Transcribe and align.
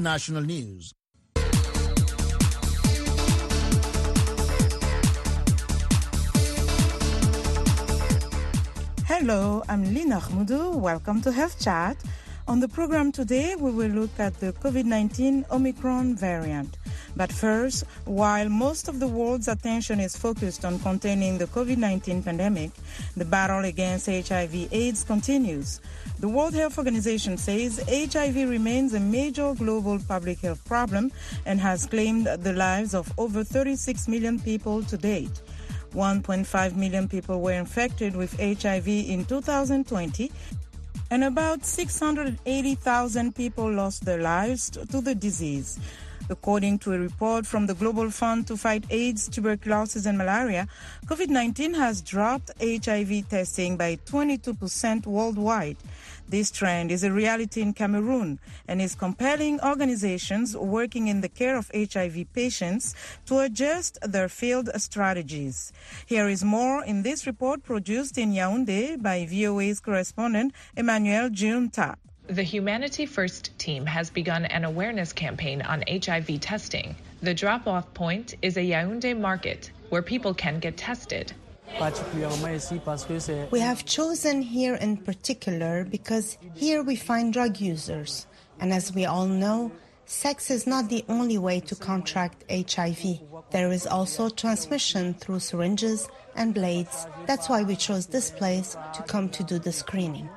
National 0.00 0.42
News. 0.42 0.94
Hello, 9.06 9.62
I'm 9.68 9.84
Linord 9.84 10.30
Moudou. 10.30 10.76
Welcome 10.78 11.20
to 11.22 11.32
Health 11.32 11.60
Chat. 11.60 11.96
On 12.46 12.60
the 12.60 12.68
program 12.68 13.12
today, 13.12 13.56
we 13.56 13.70
will 13.70 13.90
look 13.90 14.18
at 14.18 14.38
the 14.40 14.52
COVID 14.54 14.84
19 14.84 15.44
Omicron 15.50 16.16
variant. 16.16 16.77
But 17.18 17.32
first, 17.32 17.82
while 18.04 18.48
most 18.48 18.86
of 18.86 19.00
the 19.00 19.08
world's 19.08 19.48
attention 19.48 19.98
is 19.98 20.16
focused 20.16 20.64
on 20.64 20.78
containing 20.78 21.36
the 21.36 21.48
COVID 21.48 21.76
19 21.76 22.22
pandemic, 22.22 22.70
the 23.16 23.24
battle 23.24 23.64
against 23.64 24.06
HIV 24.06 24.72
AIDS 24.72 25.02
continues. 25.02 25.80
The 26.20 26.28
World 26.28 26.54
Health 26.54 26.78
Organization 26.78 27.36
says 27.36 27.82
HIV 27.88 28.48
remains 28.48 28.94
a 28.94 29.00
major 29.00 29.52
global 29.54 29.98
public 29.98 30.38
health 30.38 30.64
problem 30.64 31.10
and 31.44 31.58
has 31.58 31.86
claimed 31.86 32.26
the 32.26 32.52
lives 32.52 32.94
of 32.94 33.12
over 33.18 33.42
36 33.42 34.06
million 34.06 34.38
people 34.38 34.84
to 34.84 34.96
date. 34.96 35.42
1.5 35.94 36.76
million 36.76 37.08
people 37.08 37.40
were 37.40 37.52
infected 37.52 38.14
with 38.14 38.38
HIV 38.38 38.86
in 38.86 39.24
2020, 39.24 40.30
and 41.10 41.24
about 41.24 41.64
680,000 41.64 43.34
people 43.34 43.72
lost 43.72 44.04
their 44.04 44.22
lives 44.22 44.70
to 44.70 45.00
the 45.00 45.16
disease. 45.16 45.80
According 46.30 46.80
to 46.80 46.92
a 46.92 46.98
report 46.98 47.46
from 47.46 47.66
the 47.66 47.74
Global 47.74 48.10
Fund 48.10 48.46
to 48.48 48.56
Fight 48.56 48.84
AIDS, 48.90 49.28
Tuberculosis, 49.28 50.04
and 50.04 50.18
Malaria, 50.18 50.68
COVID 51.06 51.28
19 51.28 51.74
has 51.74 52.02
dropped 52.02 52.50
HIV 52.60 53.28
testing 53.30 53.78
by 53.78 53.96
22% 54.04 55.06
worldwide. 55.06 55.78
This 56.28 56.50
trend 56.50 56.90
is 56.90 57.02
a 57.02 57.10
reality 57.10 57.62
in 57.62 57.72
Cameroon 57.72 58.38
and 58.68 58.82
is 58.82 58.94
compelling 58.94 59.58
organizations 59.62 60.54
working 60.54 61.08
in 61.08 61.22
the 61.22 61.30
care 61.30 61.56
of 61.56 61.70
HIV 61.74 62.30
patients 62.34 62.94
to 63.24 63.38
adjust 63.38 63.98
their 64.02 64.28
field 64.28 64.68
strategies. 64.76 65.72
Here 66.04 66.28
is 66.28 66.44
more 66.44 66.84
in 66.84 67.02
this 67.02 67.26
report 67.26 67.64
produced 67.64 68.18
in 68.18 68.32
Yaoundé 68.32 69.00
by 69.00 69.24
VOA's 69.24 69.80
correspondent 69.80 70.52
Emmanuel 70.76 71.30
Junta. 71.30 71.96
The 72.28 72.42
Humanity 72.42 73.06
First 73.06 73.58
team 73.58 73.86
has 73.86 74.10
begun 74.10 74.44
an 74.44 74.66
awareness 74.66 75.14
campaign 75.14 75.62
on 75.62 75.82
HIV 75.88 76.40
testing. 76.40 76.94
The 77.22 77.32
drop 77.32 77.66
off 77.66 77.94
point 77.94 78.34
is 78.42 78.58
a 78.58 78.60
Yaoundé 78.60 79.18
market 79.18 79.70
where 79.88 80.02
people 80.02 80.34
can 80.34 80.58
get 80.58 80.76
tested. 80.76 81.32
We 83.50 83.60
have 83.60 83.84
chosen 83.86 84.42
here 84.42 84.74
in 84.74 84.98
particular 84.98 85.84
because 85.84 86.36
here 86.54 86.82
we 86.82 86.96
find 86.96 87.32
drug 87.32 87.60
users. 87.60 88.26
And 88.60 88.74
as 88.74 88.94
we 88.94 89.06
all 89.06 89.26
know, 89.26 89.72
sex 90.04 90.50
is 90.50 90.66
not 90.66 90.90
the 90.90 91.06
only 91.08 91.38
way 91.38 91.60
to 91.60 91.74
contract 91.74 92.44
HIV. 92.50 93.20
There 93.52 93.72
is 93.72 93.86
also 93.86 94.28
transmission 94.28 95.14
through 95.14 95.40
syringes 95.40 96.10
and 96.36 96.52
blades. 96.52 97.06
That's 97.26 97.48
why 97.48 97.62
we 97.62 97.74
chose 97.74 98.06
this 98.06 98.30
place 98.30 98.76
to 98.92 99.02
come 99.04 99.30
to 99.30 99.42
do 99.42 99.58
the 99.58 99.72
screening. 99.72 100.28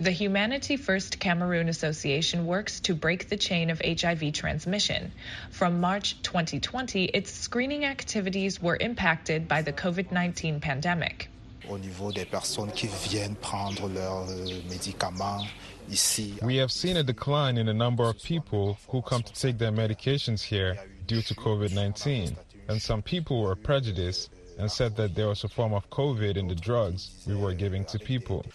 The 0.00 0.12
Humanity 0.12 0.76
First 0.76 1.18
Cameroon 1.18 1.68
Association 1.68 2.46
works 2.46 2.78
to 2.80 2.94
break 2.94 3.28
the 3.28 3.36
chain 3.36 3.68
of 3.68 3.82
HIV 3.84 4.32
transmission. 4.32 5.10
From 5.50 5.80
March 5.80 6.22
2020, 6.22 7.06
its 7.06 7.32
screening 7.32 7.84
activities 7.84 8.62
were 8.62 8.76
impacted 8.80 9.48
by 9.48 9.62
the 9.62 9.72
COVID 9.72 10.12
19 10.12 10.60
pandemic. 10.60 11.28
We 16.42 16.56
have 16.56 16.72
seen 16.72 16.96
a 16.96 17.02
decline 17.02 17.58
in 17.58 17.66
the 17.66 17.74
number 17.74 18.04
of 18.08 18.22
people 18.22 18.78
who 18.86 19.02
come 19.02 19.24
to 19.24 19.32
take 19.32 19.58
their 19.58 19.72
medications 19.72 20.42
here 20.42 20.78
due 21.08 21.22
to 21.22 21.34
COVID 21.34 21.74
19, 21.74 22.36
and 22.68 22.80
some 22.80 23.02
people 23.02 23.42
were 23.42 23.56
prejudiced 23.56 24.30
and 24.60 24.70
said 24.70 24.94
that 24.94 25.16
there 25.16 25.26
was 25.26 25.42
a 25.42 25.48
form 25.48 25.74
of 25.74 25.90
COVID 25.90 26.36
in 26.36 26.46
the 26.46 26.54
drugs 26.54 27.24
we 27.26 27.34
were 27.34 27.52
giving 27.52 27.84
to 27.86 27.98
people. 27.98 28.46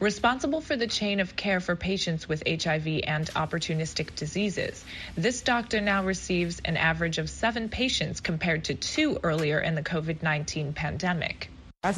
Responsible 0.00 0.60
for 0.60 0.76
the 0.76 0.86
chain 0.86 1.20
of 1.20 1.36
care 1.36 1.60
for 1.60 1.76
patients 1.76 2.28
with 2.28 2.42
HIV 2.46 2.86
and 3.04 3.26
opportunistic 3.34 4.14
diseases, 4.14 4.84
this 5.16 5.42
doctor 5.42 5.80
now 5.80 6.04
receives 6.04 6.60
an 6.64 6.76
average 6.76 7.18
of 7.18 7.30
seven 7.30 7.68
patients 7.68 8.20
compared 8.20 8.64
to 8.64 8.74
two 8.74 9.18
earlier 9.22 9.60
in 9.60 9.74
the 9.74 9.82
COVID 9.82 10.22
19 10.22 10.72
pandemic. 10.72 11.50
At 11.84 11.96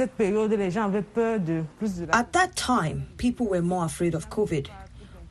that 2.33 2.57
time, 2.57 3.09
people 3.19 3.47
were 3.47 3.63
more 3.63 3.85
afraid 3.85 4.15
of 4.15 4.31
COVID. 4.31 4.69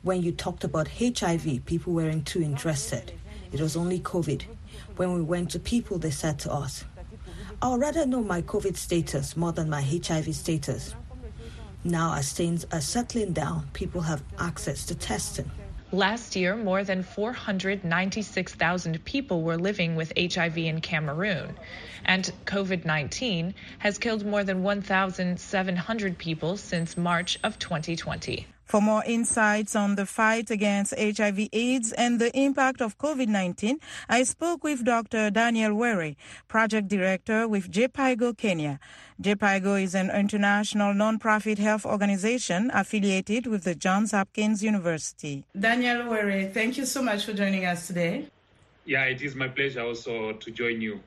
When 0.02 0.22
you 0.22 0.32
talked 0.32 0.64
about 0.64 0.88
HIV, 0.88 1.64
people 1.64 1.92
weren't 1.92 2.26
too 2.26 2.42
interested. 2.42 3.12
It 3.52 3.60
was 3.60 3.76
only 3.76 4.00
COVID. 4.00 4.42
When 4.96 5.14
we 5.14 5.22
went 5.22 5.50
to 5.52 5.58
people, 5.58 5.98
they 5.98 6.10
said 6.10 6.38
to 6.40 6.52
us, 6.52 6.84
oh, 7.62 7.74
I'd 7.74 7.80
rather 7.80 8.06
know 8.06 8.22
my 8.22 8.42
COVID 8.42 8.76
status 8.76 9.36
more 9.36 9.52
than 9.52 9.70
my 9.70 9.82
HIV 9.82 10.34
status. 10.34 10.94
Now, 11.86 12.14
as 12.14 12.32
things 12.32 12.64
are 12.72 12.80
settling 12.80 13.34
down, 13.34 13.68
people 13.74 14.00
have 14.00 14.22
access 14.38 14.86
to 14.86 14.94
testing. 14.94 15.50
Last 15.92 16.34
year, 16.34 16.56
more 16.56 16.82
than 16.82 17.02
496,000 17.02 19.04
people 19.04 19.42
were 19.42 19.58
living 19.58 19.94
with 19.94 20.10
HIV 20.18 20.56
in 20.56 20.80
Cameroon, 20.80 21.54
and 22.06 22.32
COVID 22.46 22.86
19 22.86 23.54
has 23.80 23.98
killed 23.98 24.24
more 24.24 24.44
than 24.44 24.62
1,700 24.62 26.16
people 26.16 26.56
since 26.56 26.96
March 26.96 27.38
of 27.44 27.58
2020. 27.58 28.46
For 28.64 28.80
more 28.80 29.04
insights 29.04 29.76
on 29.76 29.94
the 29.94 30.06
fight 30.06 30.50
against 30.50 30.98
HIV 30.98 31.48
AIDS 31.52 31.92
and 31.92 32.18
the 32.18 32.36
impact 32.36 32.80
of 32.80 32.98
COVID 32.98 33.28
19, 33.28 33.78
I 34.08 34.22
spoke 34.22 34.64
with 34.64 34.84
Dr. 34.84 35.30
Daniel 35.30 35.74
Were, 35.74 36.14
project 36.48 36.88
director 36.88 37.46
with 37.46 37.70
Jhpiego 37.70 38.36
Kenya. 38.36 38.80
Jhpiego 39.22 39.80
is 39.80 39.94
an 39.94 40.10
international 40.10 40.94
non-profit 40.94 41.58
health 41.58 41.84
organization 41.84 42.70
affiliated 42.72 43.46
with 43.46 43.64
the 43.64 43.74
Johns 43.74 44.12
Hopkins 44.12 44.62
University. 44.62 45.44
Daniel 45.58 46.08
Were, 46.08 46.50
thank 46.52 46.78
you 46.78 46.86
so 46.86 47.02
much 47.02 47.24
for 47.26 47.32
joining 47.32 47.66
us 47.66 47.86
today. 47.86 48.28
Yeah, 48.86 49.04
it 49.04 49.22
is 49.22 49.34
my 49.34 49.48
pleasure 49.48 49.82
also 49.82 50.32
to 50.32 50.50
join 50.50 50.80
you. 50.80 51.00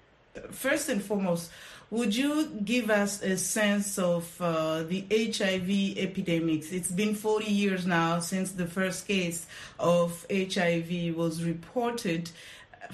First 0.51 0.89
and 0.89 1.01
foremost, 1.01 1.51
would 1.89 2.15
you 2.15 2.47
give 2.65 2.89
us 2.89 3.21
a 3.21 3.37
sense 3.37 3.97
of 3.97 4.29
uh, 4.41 4.83
the 4.83 5.05
HIV 5.09 5.97
epidemics? 5.97 6.71
It's 6.73 6.91
been 6.91 7.15
40 7.15 7.45
years 7.45 7.85
now 7.85 8.19
since 8.19 8.51
the 8.51 8.67
first 8.67 9.07
case 9.07 9.45
of 9.79 10.25
HIV 10.29 11.15
was 11.15 11.45
reported. 11.45 12.29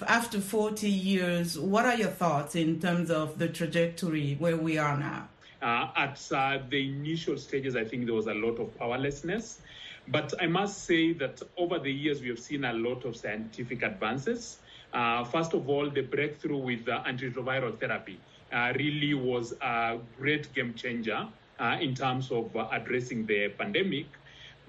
After 0.07 0.39
40 0.39 0.87
years, 0.89 1.57
what 1.57 1.85
are 1.85 1.95
your 1.95 2.09
thoughts 2.09 2.55
in 2.55 2.79
terms 2.79 3.09
of 3.09 3.39
the 3.39 3.47
trajectory 3.47 4.35
where 4.37 4.57
we 4.57 4.77
are 4.77 4.97
now? 4.97 5.27
Uh, 5.61 5.89
at 5.95 6.21
uh, 6.31 6.59
the 6.69 6.89
initial 6.89 7.37
stages, 7.37 7.75
I 7.75 7.85
think 7.85 8.05
there 8.05 8.13
was 8.13 8.27
a 8.27 8.33
lot 8.33 8.59
of 8.59 8.77
powerlessness. 8.77 9.59
But 10.07 10.33
I 10.39 10.47
must 10.47 10.83
say 10.83 11.13
that 11.13 11.41
over 11.57 11.79
the 11.79 11.91
years, 11.91 12.21
we 12.21 12.27
have 12.27 12.39
seen 12.39 12.65
a 12.65 12.73
lot 12.73 13.05
of 13.05 13.15
scientific 13.15 13.81
advances. 13.81 14.57
Uh, 14.91 15.23
first 15.23 15.53
of 15.53 15.67
all, 15.67 15.89
the 15.89 16.01
breakthrough 16.01 16.57
with 16.57 16.85
antiretroviral 16.85 17.79
therapy 17.79 18.19
uh, 18.19 18.32
really 18.53 19.13
was 19.13 19.53
a 19.61 19.97
great 20.17 20.53
game 20.53 20.73
changer 20.73 21.27
uh, 21.59 21.77
in 21.79 21.95
terms 21.95 22.31
of 22.31 22.55
uh, 22.55 22.67
addressing 22.71 23.25
the 23.25 23.49
pandemic. 23.49 24.05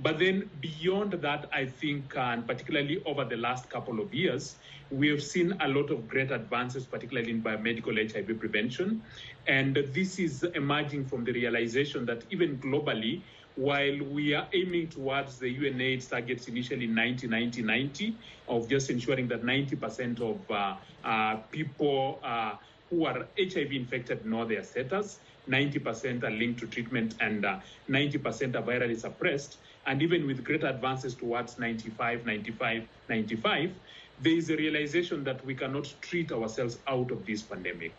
But 0.01 0.19
then 0.19 0.51
beyond 0.61 1.13
that, 1.13 1.49
I 1.53 1.67
think, 1.67 2.17
and 2.17 2.47
particularly 2.47 3.03
over 3.07 3.25
the 3.25 3.37
last 3.37 3.71
couple 3.71 4.01
of 4.01 4.13
years, 4.13 4.57
we 4.91 5.09
have 5.09 5.23
seen 5.23 5.57
a 5.61 5.69
lot 5.69 5.91
of 5.91 6.09
great 6.09 6.31
advances, 6.31 6.85
particularly 6.85 7.31
in 7.31 7.43
biomedical 7.43 7.95
HIV 7.97 8.39
prevention. 8.41 9.03
And 9.47 9.77
this 9.93 10.19
is 10.19 10.43
emerging 10.43 11.07
from 11.07 11.25
the 11.25 11.33
realization 11.33 12.07
that 12.07 12.25
even 12.31 12.59
globally, 12.59 13.23
while 13.57 14.03
we 14.11 14.35
are 14.35 14.49
aiming 14.53 14.89
towards 14.89 15.39
the 15.39 15.47
UNAIDS 15.47 16.09
targets 16.09 16.49
initially 16.49 16.89
90 16.89 17.29
90 17.29 17.63
90 17.63 18.17
of 18.49 18.69
just 18.69 18.91
ensuring 18.91 19.29
that 19.29 19.45
90% 19.45 20.21
of 20.21 20.51
uh, 20.51 20.75
uh, 21.05 21.37
people 21.53 22.19
uh, 22.25 22.55
who 22.91 23.07
are 23.07 23.27
HIV 23.39 23.73
infected 23.73 24.25
know 24.27 24.45
their 24.45 24.63
status, 24.63 25.19
90% 25.49 26.23
are 26.23 26.31
linked 26.31 26.61
to 26.61 26.67
treatment, 26.67 27.15
and 27.21 27.45
90% 27.89 28.55
are 28.55 28.63
virally 28.63 28.99
suppressed. 28.99 29.59
And 29.87 30.01
even 30.03 30.27
with 30.27 30.45
great 30.45 30.65
advances 30.65 31.15
towards 31.15 31.59
95, 31.59 32.25
95, 32.25 32.87
95, 33.09 33.71
there 34.23 34.33
is 34.33 34.49
a 34.51 34.57
realization 34.57 35.25
that 35.25 35.45
we 35.45 35.55
cannot 35.55 35.93
treat 36.01 36.33
ourselves 36.33 36.79
out 36.87 37.11
of 37.11 37.27
this 37.27 37.43
pandemic. 37.43 37.93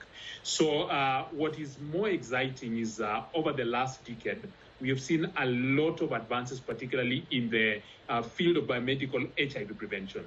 So, 0.43 0.83
uh, 0.83 1.25
what 1.31 1.59
is 1.59 1.77
more 1.91 2.09
exciting 2.09 2.77
is 2.77 3.01
uh, 3.01 3.23
over 3.33 3.51
the 3.51 3.65
last 3.65 4.03
decade, 4.05 4.41
we 4.81 4.89
have 4.89 5.01
seen 5.01 5.31
a 5.37 5.45
lot 5.45 6.01
of 6.01 6.11
advances, 6.11 6.59
particularly 6.59 7.25
in 7.31 7.49
the 7.49 7.81
uh, 8.09 8.21
field 8.21 8.57
of 8.57 8.65
biomedical 8.65 9.29
HIV 9.37 9.77
prevention. 9.77 10.23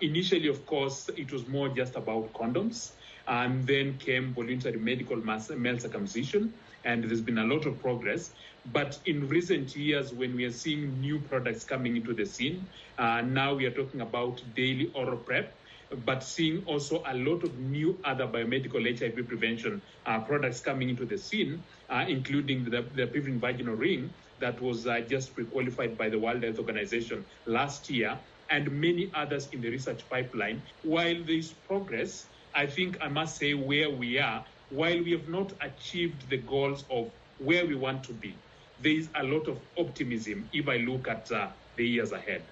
initially, 0.00 0.48
of 0.48 0.64
course, 0.66 1.08
it 1.16 1.32
was 1.32 1.46
more 1.48 1.68
just 1.68 1.96
about 1.96 2.32
condoms, 2.32 2.92
and 3.26 3.66
then 3.66 3.98
came 3.98 4.34
voluntary 4.34 4.78
medical 4.78 5.16
male 5.16 5.78
circumcision. 5.78 6.54
and 6.84 7.02
there's 7.04 7.20
been 7.20 7.38
a 7.38 7.44
lot 7.44 7.66
of 7.66 7.78
progress. 7.80 8.32
But 8.64 8.98
in 9.06 9.28
recent 9.28 9.74
years, 9.76 10.12
when 10.12 10.34
we 10.36 10.44
are 10.44 10.52
seeing 10.52 11.00
new 11.00 11.20
products 11.20 11.64
coming 11.64 11.96
into 11.96 12.14
the 12.14 12.24
scene, 12.24 12.68
uh, 12.98 13.22
now 13.22 13.54
we 13.54 13.66
are 13.66 13.72
talking 13.72 14.00
about 14.00 14.42
daily 14.54 14.90
oral 14.94 15.18
PrEP, 15.18 15.58
but 16.04 16.22
seeing 16.22 16.64
also 16.64 17.02
a 17.06 17.14
lot 17.14 17.42
of 17.44 17.58
new 17.58 18.00
other 18.04 18.26
biomedical 18.26 18.82
HIV 18.98 19.26
prevention 19.28 19.82
uh, 20.06 20.20
products 20.20 20.60
coming 20.60 20.88
into 20.90 21.04
the 21.06 21.18
scene, 21.18 21.64
uh, 21.88 22.04
including 22.08 22.64
the, 22.64 22.82
the 22.94 23.06
vaginal 23.40 23.74
ring 23.74 24.14
that 24.38 24.60
was 24.60 24.86
uh, 24.86 25.00
just 25.00 25.34
pre-qualified 25.34 25.96
by 25.96 26.08
the 26.08 26.18
World 26.18 26.42
Health 26.42 26.58
Organization 26.58 27.24
last 27.46 27.88
year, 27.90 28.18
and 28.50 28.70
many 28.70 29.10
others 29.14 29.48
in 29.52 29.60
the 29.60 29.70
research 29.70 30.08
pipeline. 30.08 30.62
While 30.82 31.24
there 31.24 31.36
is 31.36 31.52
progress, 31.52 32.28
I 32.56 32.64
think 32.64 32.96
I 33.02 33.08
must 33.08 33.36
say 33.36 33.52
where 33.52 33.90
we 33.90 34.18
are, 34.18 34.42
while 34.70 35.02
we 35.02 35.12
have 35.12 35.28
not 35.28 35.52
achieved 35.60 36.30
the 36.30 36.38
goals 36.38 36.84
of 36.90 37.10
where 37.38 37.66
we 37.66 37.74
want 37.74 38.02
to 38.04 38.14
be, 38.14 38.34
there 38.80 38.92
is 38.92 39.10
a 39.14 39.22
lot 39.22 39.46
of 39.46 39.58
optimism 39.78 40.48
if 40.54 40.66
I 40.66 40.78
look 40.78 41.06
at 41.06 41.30
uh, 41.30 41.48
the 41.76 41.86
years 41.86 42.12
ahead. 42.12 42.42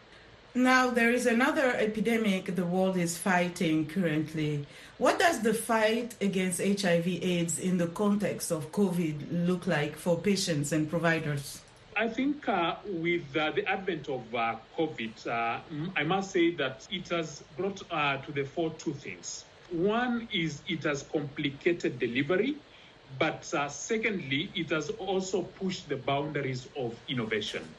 Now, 0.54 0.90
there 0.90 1.10
is 1.10 1.26
another 1.26 1.74
epidemic 1.74 2.54
the 2.54 2.66
world 2.66 2.98
is 2.98 3.16
fighting 3.16 3.86
currently. 3.86 4.66
What 4.98 5.18
does 5.18 5.40
the 5.40 5.54
fight 5.54 6.14
against 6.20 6.60
HIV 6.60 7.06
AIDS 7.06 7.58
in 7.58 7.78
the 7.78 7.88
context 7.88 8.52
of 8.52 8.70
COVID 8.72 9.48
look 9.48 9.66
like 9.66 9.96
for 9.96 10.18
patients 10.18 10.70
and 10.70 10.88
providers? 10.88 11.62
I 11.96 12.08
think 12.08 12.46
uh, 12.48 12.76
with 12.86 13.36
uh, 13.36 13.52
the 13.52 13.66
advent 13.66 14.08
of 14.08 14.22
uh, 14.34 14.56
COVID, 14.78 15.26
uh, 15.26 15.60
I 15.96 16.02
must 16.04 16.30
say 16.30 16.50
that 16.56 16.86
it 16.90 17.08
has 17.08 17.42
brought 17.56 17.82
uh, 17.90 18.18
to 18.18 18.32
the 18.32 18.44
fore 18.44 18.70
two 18.70 18.92
things. 18.92 19.44
One 19.74 20.28
is 20.32 20.62
it 20.66 20.84
has 20.84 21.02
complicated 21.12 21.98
delivery, 21.98 22.62
but 23.18 23.52
uh, 23.52 23.68
secondly, 23.68 24.52
it 24.54 24.70
has 24.70 24.88
also 24.90 25.46
pushed 25.46 25.88
the 25.88 25.96
boundaries 25.96 26.66
of 26.76 27.02
innovation. 27.08 27.74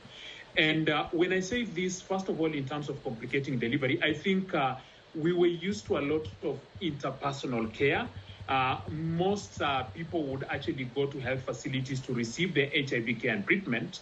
And 0.57 0.89
uh, 0.89 1.07
when 1.13 1.31
I 1.31 1.39
say 1.39 1.63
this, 1.63 2.01
first 2.01 2.27
of 2.30 2.39
all, 2.39 2.53
in 2.53 2.65
terms 2.65 2.89
of 2.89 3.01
complicating 3.03 3.59
delivery, 3.59 4.01
I 4.03 4.13
think 4.13 4.53
uh, 4.53 4.75
we 5.13 5.31
were 5.33 5.47
used 5.47 5.86
to 5.88 5.97
a 5.97 6.01
lot 6.01 6.27
of 6.44 6.62
interpersonal 6.83 7.74
care. 7.74 8.09
Uh, 8.50 8.80
most 8.89 9.62
uh, 9.62 9.83
people 9.86 10.30
would 10.31 10.44
actually 10.50 10.86
go 10.86 11.07
to 11.07 11.19
health 11.19 11.44
facilities 11.44 12.01
to 12.06 12.13
receive 12.13 12.53
their 12.53 12.69
HIV 12.74 13.15
care 13.21 13.33
and 13.33 13.47
treatment. 13.47 14.01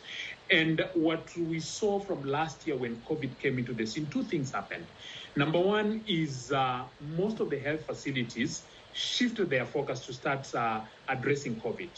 And 0.50 0.82
what 0.96 1.30
we 1.38 1.60
saw 1.60 2.00
from 2.00 2.24
last 2.24 2.66
year 2.66 2.78
when 2.78 3.02
COVID 3.04 3.40
came 3.40 3.58
into 3.60 3.74
the 3.74 3.86
scene, 3.86 4.10
two 4.10 4.24
things 4.24 4.52
happened. 4.52 4.92
Number 5.36 5.60
one 5.60 6.04
is 6.08 6.52
uh, 6.52 6.84
most 7.00 7.40
of 7.40 7.50
the 7.50 7.58
health 7.58 7.86
facilities 7.86 8.66
shifted 8.94 9.50
their 9.50 9.66
focus 9.66 10.06
to 10.06 10.14
start 10.14 10.54
uh, 10.54 10.82
addressing 11.08 11.60
COVID. 11.60 11.90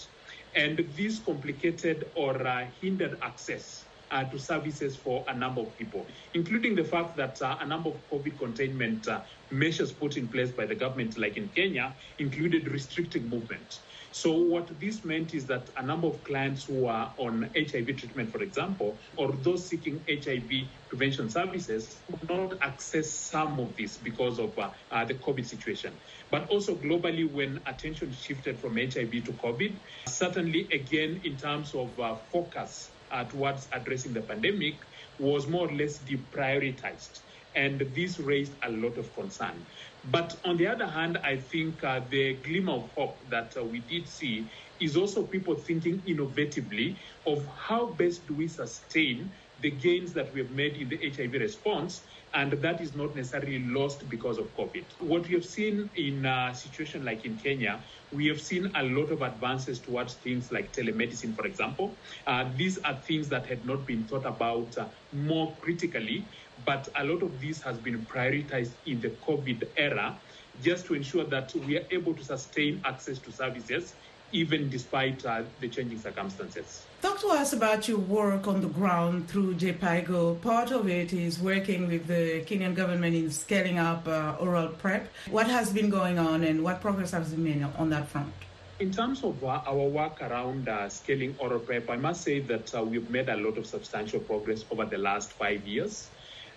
And 0.55 0.79
this 0.95 1.19
complicated 1.19 2.11
or 2.15 2.33
hindered 2.81 3.17
access 3.21 3.84
uh, 4.11 4.23
to 4.25 4.37
services 4.39 4.95
for 4.95 5.25
a 5.27 5.35
number 5.35 5.61
of 5.61 5.75
people, 5.77 6.07
including 6.33 6.75
the 6.75 6.83
fact 6.83 7.15
that 7.17 7.41
uh, 7.41 7.57
a 7.59 7.65
number 7.65 7.89
of 7.89 8.09
COVID 8.11 8.37
containment 8.37 9.07
uh, 9.07 9.21
measures 9.51 9.91
put 9.91 10.17
in 10.17 10.27
place 10.27 10.51
by 10.51 10.65
the 10.65 10.75
government, 10.75 11.17
like 11.17 11.37
in 11.37 11.49
Kenya, 11.49 11.95
included 12.19 12.67
restricting 12.67 13.29
movement. 13.29 13.79
So, 14.11 14.31
what 14.37 14.79
this 14.79 15.03
meant 15.03 15.33
is 15.33 15.45
that 15.47 15.69
a 15.75 15.83
number 15.85 16.07
of 16.07 16.23
clients 16.23 16.63
who 16.63 16.85
are 16.85 17.13
on 17.17 17.49
HIV 17.55 17.97
treatment, 17.97 18.31
for 18.31 18.41
example, 18.41 18.97
or 19.17 19.33
those 19.33 19.67
seeking 19.67 20.05
HIV 20.07 20.49
prevention 20.87 21.29
services, 21.29 22.01
could 22.09 22.29
not 22.29 22.53
access 22.61 23.11
some 23.11 23.59
of 23.59 23.75
this 23.75 23.97
because 23.97 24.39
of 24.39 24.57
uh, 24.57 24.71
uh, 24.91 25.03
the 25.03 25.15
COVID 25.15 25.45
situation. 25.45 25.93
But 26.31 26.47
also 26.47 26.75
globally, 26.75 27.29
when 27.29 27.59
attention 27.65 28.11
shifted 28.13 28.57
from 28.59 28.77
HIV 28.77 29.11
to 29.25 29.33
COVID, 29.33 29.81
certainly 30.07 30.69
again 30.71 31.21
in 31.23 31.35
terms 31.37 31.73
of 31.75 31.99
uh, 31.99 32.15
focus 32.31 32.91
uh, 33.15 33.23
towards 33.25 33.69
addressing 33.73 34.13
the 34.13 34.21
pandemic 34.21 34.81
was 35.17 35.47
more 35.47 35.69
or 35.69 35.73
less 35.75 36.03
deprioritized. 36.03 37.21
And 37.55 37.81
this 37.95 38.19
raised 38.19 38.57
a 38.63 38.69
lot 38.71 38.97
of 38.97 39.13
concern. 39.13 39.65
But 40.03 40.35
on 40.43 40.57
the 40.57 40.67
other 40.67 40.87
hand, 40.87 41.17
I 41.23 41.37
think 41.37 41.83
uh, 41.83 42.01
the 42.09 42.41
glimmer 42.41 42.73
of 42.73 42.91
hope 42.97 43.29
that 43.29 43.55
uh, 43.57 43.63
we 43.65 43.79
did 43.79 44.07
see 44.09 44.49
is 44.79 44.97
also 44.97 45.27
people 45.27 45.55
thinking 45.55 46.03
innovatively 46.07 46.97
of 47.25 47.47
how 47.55 47.93
best 47.93 48.27
do 48.27 48.35
we 48.35 48.47
sustain 48.47 49.31
the 49.59 49.71
gains 49.71 50.13
that 50.13 50.33
we 50.33 50.41
have 50.41 50.51
made 50.51 50.75
in 50.77 50.89
the 50.89 50.99
HIV 51.09 51.33
response 51.33 52.05
and 52.35 52.51
that 52.61 52.81
is 52.81 52.95
not 52.95 53.15
necessarily 53.15 53.59
lost 53.65 54.09
because 54.09 54.37
of 54.37 54.53
COVID. 54.53 54.91
What 54.99 55.27
we 55.27 55.33
have 55.35 55.45
seen 55.45 55.89
in 55.95 56.25
a 56.25 56.53
situation 56.53 57.03
like 57.05 57.25
in 57.25 57.37
Kenya, 57.37 57.83
we 58.11 58.27
have 58.27 58.39
seen 58.41 58.69
a 58.75 58.83
lot 58.83 59.11
of 59.11 59.21
advances 59.21 59.79
towards 59.81 60.15
things 60.15 60.51
like 60.51 60.73
telemedicine, 60.73 61.33
for 61.35 61.45
example. 61.45 61.97
Uh, 62.27 62.51
these 62.55 62.77
are 62.79 63.01
things 63.01 63.29
that 63.29 63.47
had 63.47 63.65
not 63.65 63.87
been 63.87 64.05
thought 64.05 64.25
about 64.25 64.77
uh, 64.77 64.89
more 65.11 65.57
critically, 65.61 66.29
but 66.57 66.87
a 66.97 67.05
lot 67.05 67.23
of 67.23 67.39
this 67.39 67.61
has 67.63 67.79
been 67.79 68.05
prioritized 68.05 68.75
in 68.85 68.99
the 68.99 69.17
COVID 69.27 69.63
era 69.77 70.19
just 70.59 70.85
to 70.87 70.93
ensure 70.93 71.25
that 71.25 71.51
we 71.55 71.77
are 71.77 71.85
able 71.91 72.13
to 72.15 72.23
sustain 72.23 72.81
access 72.85 73.19
to 73.19 73.31
services 73.31 73.95
even 74.31 74.69
despite 74.69 75.25
uh, 75.25 75.43
the 75.59 75.67
changing 75.67 75.99
circumstances. 75.99 76.85
Talk 77.01 77.19
to 77.21 77.27
us 77.27 77.53
about 77.53 77.87
your 77.87 77.99
work 77.99 78.47
on 78.47 78.61
the 78.61 78.67
ground 78.67 79.29
through 79.29 79.55
Jhpiego. 79.55 80.41
Part 80.41 80.71
of 80.71 80.89
it 80.89 81.13
is 81.13 81.39
working 81.39 81.87
with 81.87 82.07
the 82.07 82.43
Kenyan 82.45 82.75
government 82.75 83.15
in 83.15 83.31
scaling 83.31 83.77
up 83.77 84.07
uh, 84.07 84.35
oral 84.39 84.69
PrEP. 84.69 85.07
What 85.29 85.47
has 85.47 85.71
been 85.71 85.89
going 85.89 86.17
on 86.19 86.43
and 86.43 86.63
what 86.63 86.81
progress 86.81 87.11
has 87.11 87.31
been 87.31 87.43
made 87.43 87.67
on 87.77 87.89
that 87.91 88.07
front? 88.07 88.33
In 88.79 88.91
terms 88.91 89.23
of 89.23 89.41
uh, 89.43 89.61
our 89.65 89.87
work 89.87 90.21
around 90.21 90.67
uh, 90.67 90.89
scaling 90.89 91.35
oral 91.39 91.59
PrEP, 91.59 91.89
I 91.89 91.95
must 91.95 92.23
say 92.23 92.39
that 92.41 92.75
uh, 92.75 92.83
we've 92.83 93.09
made 93.09 93.29
a 93.29 93.37
lot 93.37 93.57
of 93.57 93.65
substantial 93.65 94.19
progress 94.19 94.65
over 94.69 94.85
the 94.85 94.97
last 94.97 95.31
five 95.31 95.65
years. 95.65 96.09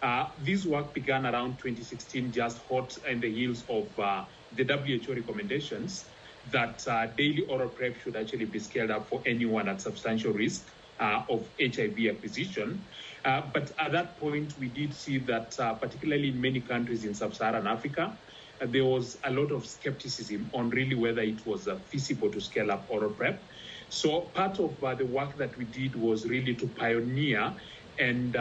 Uh, 0.02 0.26
this 0.44 0.64
work 0.64 0.92
began 0.94 1.26
around 1.26 1.58
2016, 1.58 2.32
just 2.32 2.58
hot 2.68 2.96
in 3.08 3.20
the 3.20 3.30
heels 3.30 3.64
of 3.68 3.86
uh, 3.98 4.24
the 4.56 4.64
WHO 4.64 5.14
recommendations 5.14 6.06
that 6.50 6.86
uh, 6.86 7.06
daily 7.16 7.42
oral 7.48 7.68
PrEP 7.68 7.96
should 7.96 8.16
actually 8.16 8.46
be 8.46 8.58
scaled 8.58 8.90
up 8.90 9.08
for 9.08 9.22
anyone 9.26 9.68
at 9.68 9.80
substantial 9.80 10.32
risk 10.32 10.72
uh, 11.00 11.22
of 11.30 11.50
HIV 11.60 11.96
acquisition. 12.10 12.86
Uh, 13.24 13.42
but 13.52 13.72
at 13.78 13.92
that 13.92 14.18
point, 14.18 14.54
we 14.58 14.68
did 14.68 14.92
see 14.94 15.18
that, 15.18 15.54
uh, 15.58 15.74
particularly 15.74 16.30
in 16.30 16.40
many 16.40 16.60
countries 16.60 17.04
in 17.04 17.14
sub 17.14 17.34
Saharan 17.34 17.66
Africa, 17.66 18.18
uh, 18.60 18.66
there 18.66 18.84
was 18.84 19.16
a 19.24 19.30
lot 19.30 19.52
of 19.52 19.64
skepticism 19.64 20.50
on 20.52 20.70
really 20.70 20.94
whether 20.94 21.22
it 21.22 21.44
was 21.46 21.68
uh, 21.68 21.78
feasible 21.78 22.30
to 22.30 22.40
scale 22.40 22.70
up 22.70 22.86
oral 22.88 23.10
PrEP. 23.12 23.46
So, 23.90 24.32
part 24.34 24.58
of 24.58 24.78
the 24.98 25.06
work 25.06 25.36
that 25.38 25.56
we 25.56 25.64
did 25.64 25.96
was 25.96 26.26
really 26.26 26.54
to 26.56 26.66
pioneer 26.68 27.54
and 27.98 28.36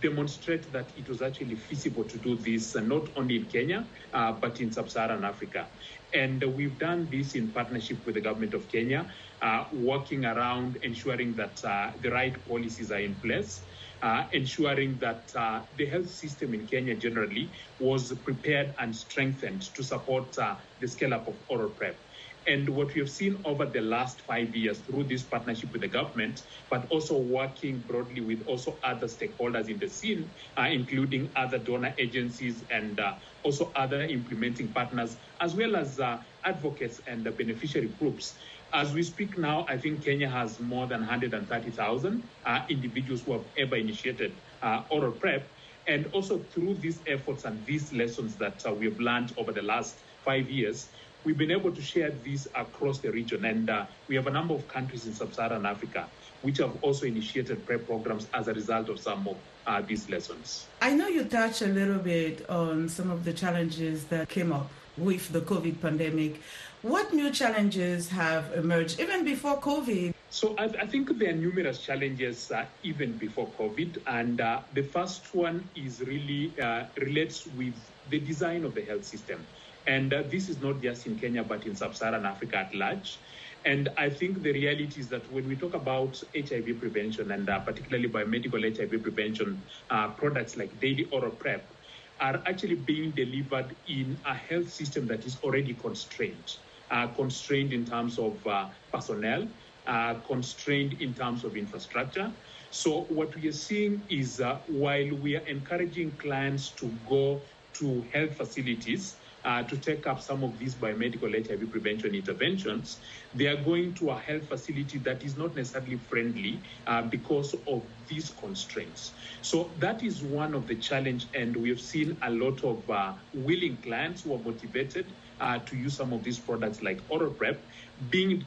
demonstrate 0.00 0.72
that 0.72 0.92
it 0.96 1.08
was 1.08 1.22
actually 1.22 1.54
feasible 1.54 2.04
to 2.04 2.18
do 2.18 2.36
this 2.36 2.74
uh, 2.74 2.80
not 2.80 3.08
only 3.16 3.36
in 3.36 3.48
Kenya, 3.48 3.88
uh, 4.12 4.32
but 4.32 4.60
in 4.60 4.72
sub 4.72 4.88
Saharan 4.90 5.24
Africa. 5.24 5.70
And 6.12 6.42
uh, 6.42 6.48
we've 6.48 6.78
done 6.78 7.08
this 7.10 7.34
in 7.34 7.52
partnership 7.52 8.04
with 8.04 8.14
the 8.14 8.20
government 8.20 8.54
of 8.54 8.68
Kenya, 8.68 9.06
uh, 9.42 9.64
working 9.72 10.24
around 10.24 10.78
ensuring 10.82 11.34
that 11.36 11.62
uh, 11.64 11.92
the 12.00 12.10
right 12.10 12.36
policies 12.46 12.90
are 12.90 13.00
in 13.00 13.20
place. 13.20 13.62
Uh, 14.02 14.24
ensuring 14.32 14.98
that 14.98 15.28
the 15.76 15.84
health 15.84 16.08
system 16.08 16.54
in 16.54 16.66
Kenya 16.66 16.96
generally 16.96 17.52
was 17.78 18.14
prepared 18.24 18.72
and 18.78 18.96
strengthened 18.96 19.60
to 19.74 19.82
support 19.82 20.34
the 20.80 20.88
scale 20.88 21.12
up 21.12 21.28
of 21.28 21.38
oral 21.50 21.68
PrEP. 21.68 22.00
And 22.46 22.68
what 22.70 22.94
we 22.94 23.00
have 23.00 23.10
seen 23.10 23.42
over 23.44 23.66
the 23.66 23.80
last 23.80 24.22
five 24.22 24.54
years 24.54 24.80
through 24.80 25.04
this 25.04 25.24
partnership 25.24 25.70
with 25.72 25.82
the 25.82 25.88
government, 25.88 26.40
but 26.70 26.86
also 26.90 27.18
working 27.18 27.82
broadly 27.86 28.20
with 28.20 28.40
also 28.46 28.78
other 28.82 29.06
stakeholders 29.06 29.68
in 29.68 29.78
the 29.78 29.88
scene, 29.88 30.32
uh, 30.58 30.68
including 30.70 31.32
other 31.36 31.58
donor 31.58 31.94
agencies 31.98 32.64
and 32.70 32.98
uh, 32.98 33.14
also 33.44 33.72
other 33.76 34.02
implementing 34.02 34.72
partners, 34.72 35.18
as 35.40 35.54
well 35.54 35.76
as 35.76 36.00
uh, 36.00 36.18
advocates 36.44 37.00
and 37.06 37.24
the 37.24 37.30
beneficiary 37.30 37.88
groups. 37.88 38.36
As 38.72 38.94
we 38.94 39.02
speak 39.02 39.36
now, 39.36 39.66
I 39.68 39.76
think 39.76 40.04
Kenya 40.04 40.28
has 40.28 40.60
more 40.60 40.86
than 40.86 41.00
130,000 41.00 42.30
uh, 42.46 42.60
individuals 42.70 43.22
who 43.22 43.32
have 43.32 43.46
ever 43.58 43.76
initiated 43.76 44.40
uh, 44.62 44.82
oral 44.90 45.12
PrEP. 45.12 45.50
And 45.88 46.06
also 46.12 46.44
through 46.54 46.78
these 46.80 47.02
efforts 47.06 47.44
and 47.44 47.66
these 47.66 47.92
lessons 47.92 48.36
that 48.38 48.60
uh, 48.66 48.72
we've 48.72 48.98
learned 49.00 49.32
over 49.36 49.52
the 49.52 49.62
last 49.62 50.02
five 50.24 50.48
years, 50.48 50.90
we've 51.24 51.38
been 51.38 51.50
able 51.50 51.72
to 51.72 51.82
share 51.82 52.10
this 52.24 52.48
across 52.54 52.98
the 52.98 53.10
region. 53.10 53.44
And 53.44 53.70
uh, 53.70 53.86
we 54.08 54.14
have 54.16 54.26
a 54.26 54.30
number 54.30 54.54
of 54.54 54.66
countries 54.68 55.06
in 55.06 55.14
sub 55.14 55.34
Saharan 55.34 55.66
Africa 55.66 56.06
which 56.42 56.58
have 56.58 56.72
also 56.82 57.06
initiated 57.06 57.64
PrEP 57.66 57.86
programs 57.86 58.26
as 58.32 58.48
a 58.48 58.54
result 58.54 58.88
of 58.88 58.98
some 58.98 59.28
of 59.28 59.36
uh, 59.66 59.82
these 59.82 60.08
lessons. 60.08 60.66
I 60.80 60.94
know 60.94 61.08
you 61.08 61.24
touched 61.24 61.62
a 61.62 61.66
little 61.66 61.98
bit 61.98 62.48
on 62.48 62.88
some 62.88 63.10
of 63.10 63.24
the 63.24 63.32
challenges 63.32 64.04
that 64.04 64.28
came 64.28 64.52
up 64.52 64.70
with 64.96 65.32
the 65.32 65.40
COVID 65.40 65.80
pandemic. 65.80 66.40
What 66.82 67.12
new 67.12 67.30
challenges 67.30 68.08
have 68.08 68.52
emerged 68.54 69.00
even 69.00 69.24
before 69.24 69.60
COVID? 69.60 70.14
So 70.30 70.54
I, 70.56 70.64
I 70.64 70.86
think 70.86 71.18
there 71.18 71.30
are 71.30 71.36
numerous 71.36 71.78
challenges 71.78 72.50
uh, 72.50 72.64
even 72.82 73.12
before 73.12 73.48
COVID, 73.58 73.98
and 74.06 74.40
uh, 74.40 74.60
the 74.74 74.82
first 74.82 75.34
one 75.34 75.68
is 75.76 76.00
really 76.00 76.52
uh, 76.60 76.84
relates 76.96 77.46
with 77.58 77.74
the 78.08 78.18
design 78.18 78.64
of 78.64 78.74
the 78.74 78.82
health 78.82 79.04
system. 79.04 79.44
And 79.86 80.12
uh, 80.12 80.22
this 80.28 80.48
is 80.48 80.60
not 80.60 80.82
just 80.82 81.06
in 81.06 81.16
Kenya, 81.16 81.42
but 81.44 81.66
in 81.66 81.74
sub 81.74 81.94
Saharan 81.94 82.26
Africa 82.26 82.58
at 82.58 82.74
large. 82.74 83.20
And 83.64 83.88
I 83.98 84.08
think 84.10 84.42
the 84.42 84.52
reality 84.52 85.00
is 85.00 85.08
that 85.10 85.30
when 85.30 85.46
we 85.46 85.56
talk 85.56 85.74
about 85.74 86.20
HIV 86.34 86.78
prevention 86.78 87.30
and 87.32 87.48
uh, 87.48 87.60
particularly 87.60 88.08
biomedical 88.08 88.62
HIV 88.62 89.02
prevention 89.02 89.64
uh, 89.90 90.08
products 90.10 90.56
like 90.56 90.78
daily 90.78 91.08
oral 91.12 91.32
PrEP 91.32 91.72
are 92.20 92.42
actually 92.46 92.74
being 92.76 93.12
delivered 93.12 93.76
in 93.86 94.20
a 94.26 94.34
health 94.34 94.68
system 94.70 95.06
that 95.08 95.24
is 95.24 95.38
already 95.42 95.74
constrained, 95.74 96.48
uh, 96.90 97.08
constrained 97.08 97.72
in 97.72 97.84
terms 97.84 98.18
of 98.18 98.46
uh, 98.46 98.68
personnel, 98.92 99.48
uh, 99.86 100.14
constrained 100.26 100.94
in 100.94 101.14
terms 101.14 101.44
of 101.44 101.56
infrastructure. 101.56 102.32
So 102.70 103.04
what 103.04 103.34
we 103.34 103.48
are 103.48 103.52
seeing 103.52 104.04
is 104.08 104.40
uh, 104.40 104.60
while 104.66 105.14
we 105.14 105.36
are 105.36 105.46
encouraging 105.46 106.16
clients 106.18 106.74
to 106.76 106.98
go 107.08 107.46
to 107.74 108.02
health 108.12 108.36
facilities 108.36 109.18
uh, 109.44 109.62
to 109.64 109.76
take 109.78 110.06
up 110.06 110.20
some 110.20 110.44
of 110.44 110.58
these 110.58 110.76
biomedical 110.76 111.32
HIV 111.34 111.70
prevention 111.70 112.14
interventions, 112.14 113.00
they 113.34 113.46
are 113.46 113.62
going 113.62 113.94
to 113.96 114.10
a 114.10 114.18
health 114.18 114.48
facility 114.48 114.98
that 114.98 115.22
is 115.24 115.36
not 115.36 115.54
necessarily 115.54 115.96
friendly 115.98 116.62
uh, 116.86 117.02
because 117.02 117.54
of 117.68 117.88
these 118.06 118.30
constraints. 118.30 119.14
So 119.42 119.76
that 119.78 120.02
is 120.02 120.22
one 120.22 120.54
of 120.54 120.66
the 120.66 120.76
challenge, 120.76 121.28
and 121.34 121.56
we 121.56 121.68
have 121.70 121.80
seen 121.80 122.18
a 122.22 122.30
lot 122.30 122.62
of 122.64 122.88
uh, 122.90 123.14
willing 123.32 123.80
clients 123.82 124.22
who 124.22 124.34
are 124.34 124.42
motivated 124.42 125.16
uh, 125.40 125.58
to 125.60 125.76
use 125.76 125.96
some 125.96 126.12
of 126.12 126.22
these 126.22 126.38
products 126.40 126.82
like 126.82 127.00
oral 127.08 127.34
PrEP 127.34 127.66
being 128.10 128.46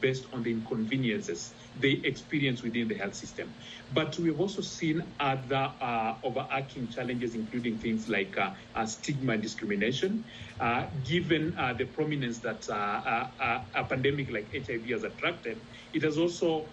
based 0.00 0.26
on 0.32 0.42
the 0.42 0.50
inconveniences 0.50 1.54
they 1.74 2.00
experience 2.04 2.62
within 2.62 2.88
the 2.88 2.94
health 2.96 3.14
system. 3.14 3.54
But 3.90 4.18
we've 4.18 4.38
also 4.38 4.62
seen 4.62 5.14
other 5.20 5.72
uh, 5.80 6.14
overarching 6.22 6.88
challenges, 6.88 7.34
including 7.34 7.78
things 7.80 8.08
like 8.08 8.36
uh, 8.38 8.52
uh, 8.74 8.86
stigma 8.86 9.32
and 9.34 9.42
discrimination, 9.42 10.24
uh, 10.60 10.86
given 11.02 11.54
uh, 11.58 11.74
the 11.74 11.86
prominence 11.86 12.40
that 12.40 12.68
uh, 12.70 13.64
a 13.74 13.84
pandemic 13.84 14.30
like 14.30 14.50
HIV 14.54 14.84
has 14.92 15.02
attracted. 15.04 15.66
It 15.92 16.02
has 16.02 16.18
also 16.18 16.70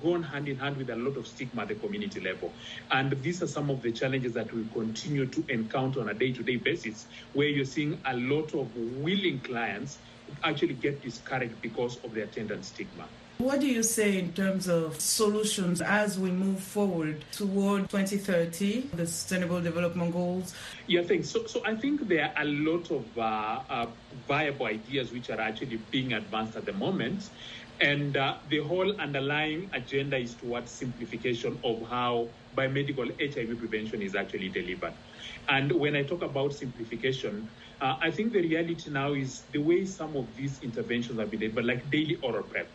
gone 0.00 0.22
hand 0.22 0.48
in 0.48 0.56
hand 0.58 0.76
with 0.78 0.88
a 0.90 0.96
lot 0.96 1.16
of 1.18 1.26
stigma 1.26 1.62
at 1.62 1.68
the 1.68 1.74
community 1.74 2.20
level. 2.20 2.56
And 2.90 3.22
these 3.22 3.42
are 3.42 3.46
some 3.46 3.70
of 3.70 3.82
the 3.82 3.92
challenges 3.92 4.32
that 4.34 4.52
we 4.52 4.64
continue 4.72 5.26
to 5.26 5.44
encounter 5.48 6.00
on 6.00 6.08
a 6.08 6.14
day 6.14 6.32
to 6.32 6.42
day 6.42 6.56
basis, 6.56 7.06
where 7.32 7.48
you're 7.48 7.64
seeing 7.66 8.00
a 8.06 8.16
lot 8.16 8.54
of 8.54 8.72
willing 8.74 9.42
clients 9.42 10.00
actually 10.44 10.74
get 10.74 11.02
discouraged 11.02 11.60
because 11.60 11.98
of 12.04 12.14
the 12.14 12.22
attendant 12.22 12.64
stigma. 12.64 13.10
What 13.38 13.60
do 13.60 13.68
you 13.68 13.84
say 13.84 14.18
in 14.18 14.32
terms 14.32 14.66
of 14.66 15.00
solutions 15.00 15.80
as 15.80 16.18
we 16.18 16.32
move 16.32 16.58
forward 16.58 17.24
toward 17.30 17.88
2030, 17.88 18.90
the 18.92 19.06
Sustainable 19.06 19.60
Development 19.60 20.12
Goals? 20.12 20.52
Yeah, 20.88 21.02
thanks. 21.02 21.30
So, 21.30 21.46
so 21.46 21.64
I 21.64 21.76
think 21.76 22.08
there 22.08 22.32
are 22.34 22.42
a 22.42 22.44
lot 22.44 22.90
of 22.90 23.06
uh, 23.16 23.60
uh, 23.70 23.86
viable 24.26 24.66
ideas 24.66 25.12
which 25.12 25.30
are 25.30 25.40
actually 25.40 25.76
being 25.92 26.14
advanced 26.14 26.56
at 26.56 26.66
the 26.66 26.72
moment. 26.72 27.30
And 27.80 28.16
uh, 28.16 28.38
the 28.48 28.58
whole 28.58 29.00
underlying 29.00 29.70
agenda 29.72 30.16
is 30.16 30.34
towards 30.34 30.72
simplification 30.72 31.60
of 31.62 31.88
how 31.88 32.26
biomedical 32.56 33.08
HIV 33.20 33.56
prevention 33.60 34.02
is 34.02 34.16
actually 34.16 34.48
delivered. 34.48 34.94
And 35.48 35.70
when 35.70 35.94
I 35.94 36.02
talk 36.02 36.22
about 36.22 36.54
simplification, 36.54 37.48
uh, 37.80 37.98
I 38.00 38.10
think 38.10 38.32
the 38.32 38.42
reality 38.42 38.90
now 38.90 39.12
is 39.12 39.42
the 39.52 39.60
way 39.60 39.84
some 39.84 40.16
of 40.16 40.26
these 40.36 40.60
interventions 40.60 41.20
have 41.20 41.30
been 41.30 41.38
delivered, 41.38 41.66
like 41.66 41.88
daily 41.88 42.18
oral 42.20 42.42
PrEP 42.42 42.68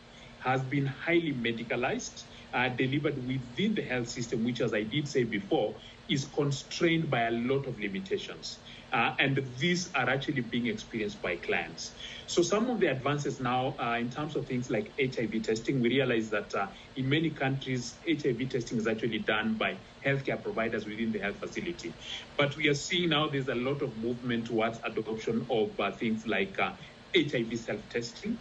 has 0.44 0.64
been 0.64 0.86
highly 0.86 1.34
medicalized, 1.34 2.24
uh, 2.54 2.70
delivered 2.70 3.18
within 3.26 3.76
the 3.76 3.84
health 3.84 4.08
system, 4.10 4.44
which, 4.44 4.62
as 4.62 4.74
I 4.74 4.84
did 4.84 5.08
say 5.08 5.24
before, 5.24 5.78
is 6.10 6.26
constrained 6.26 7.10
by 7.10 7.24
a 7.24 7.32
lot 7.32 7.68
of 7.68 7.80
limitations. 7.80 8.62
Uh, 8.94 9.14
and 9.20 9.40
these 9.60 9.92
are 9.96 10.10
actually 10.10 10.42
being 10.42 10.68
experienced 10.68 11.22
by 11.22 11.38
clients. 11.38 11.94
So, 12.28 12.42
some 12.44 12.70
of 12.70 12.80
the 12.80 12.88
advances 12.88 13.40
now, 13.40 13.76
uh, 13.82 13.98
in 14.00 14.10
terms 14.10 14.36
of 14.36 14.48
things 14.48 14.70
like 14.70 14.94
HIV 15.00 15.44
testing, 15.44 15.82
we 15.82 15.90
realize 15.90 16.30
that 16.32 16.54
uh, 16.56 16.68
in 16.96 17.10
many 17.10 17.32
countries, 17.32 18.00
HIV 18.08 18.50
testing 18.50 18.78
is 18.78 18.88
actually 18.88 19.20
done 19.20 19.58
by 19.58 19.80
healthcare 20.06 20.42
providers 20.42 20.86
within 20.86 21.12
the 21.12 21.20
health 21.20 21.40
facility. 21.40 21.96
But 22.38 22.56
we 22.58 22.68
are 22.70 22.76
seeing 22.76 23.10
now 23.10 23.30
there's 23.30 23.48
a 23.50 23.56
lot 23.56 23.82
of 23.82 23.98
movement 23.98 24.48
towards 24.48 24.80
adoption 24.86 25.46
of 25.50 25.80
uh, 25.80 25.92
things 25.98 26.24
like 26.28 26.58
HIV 27.16 27.52
uh, 27.54 27.58
self 27.58 27.90
testing. 27.90 28.40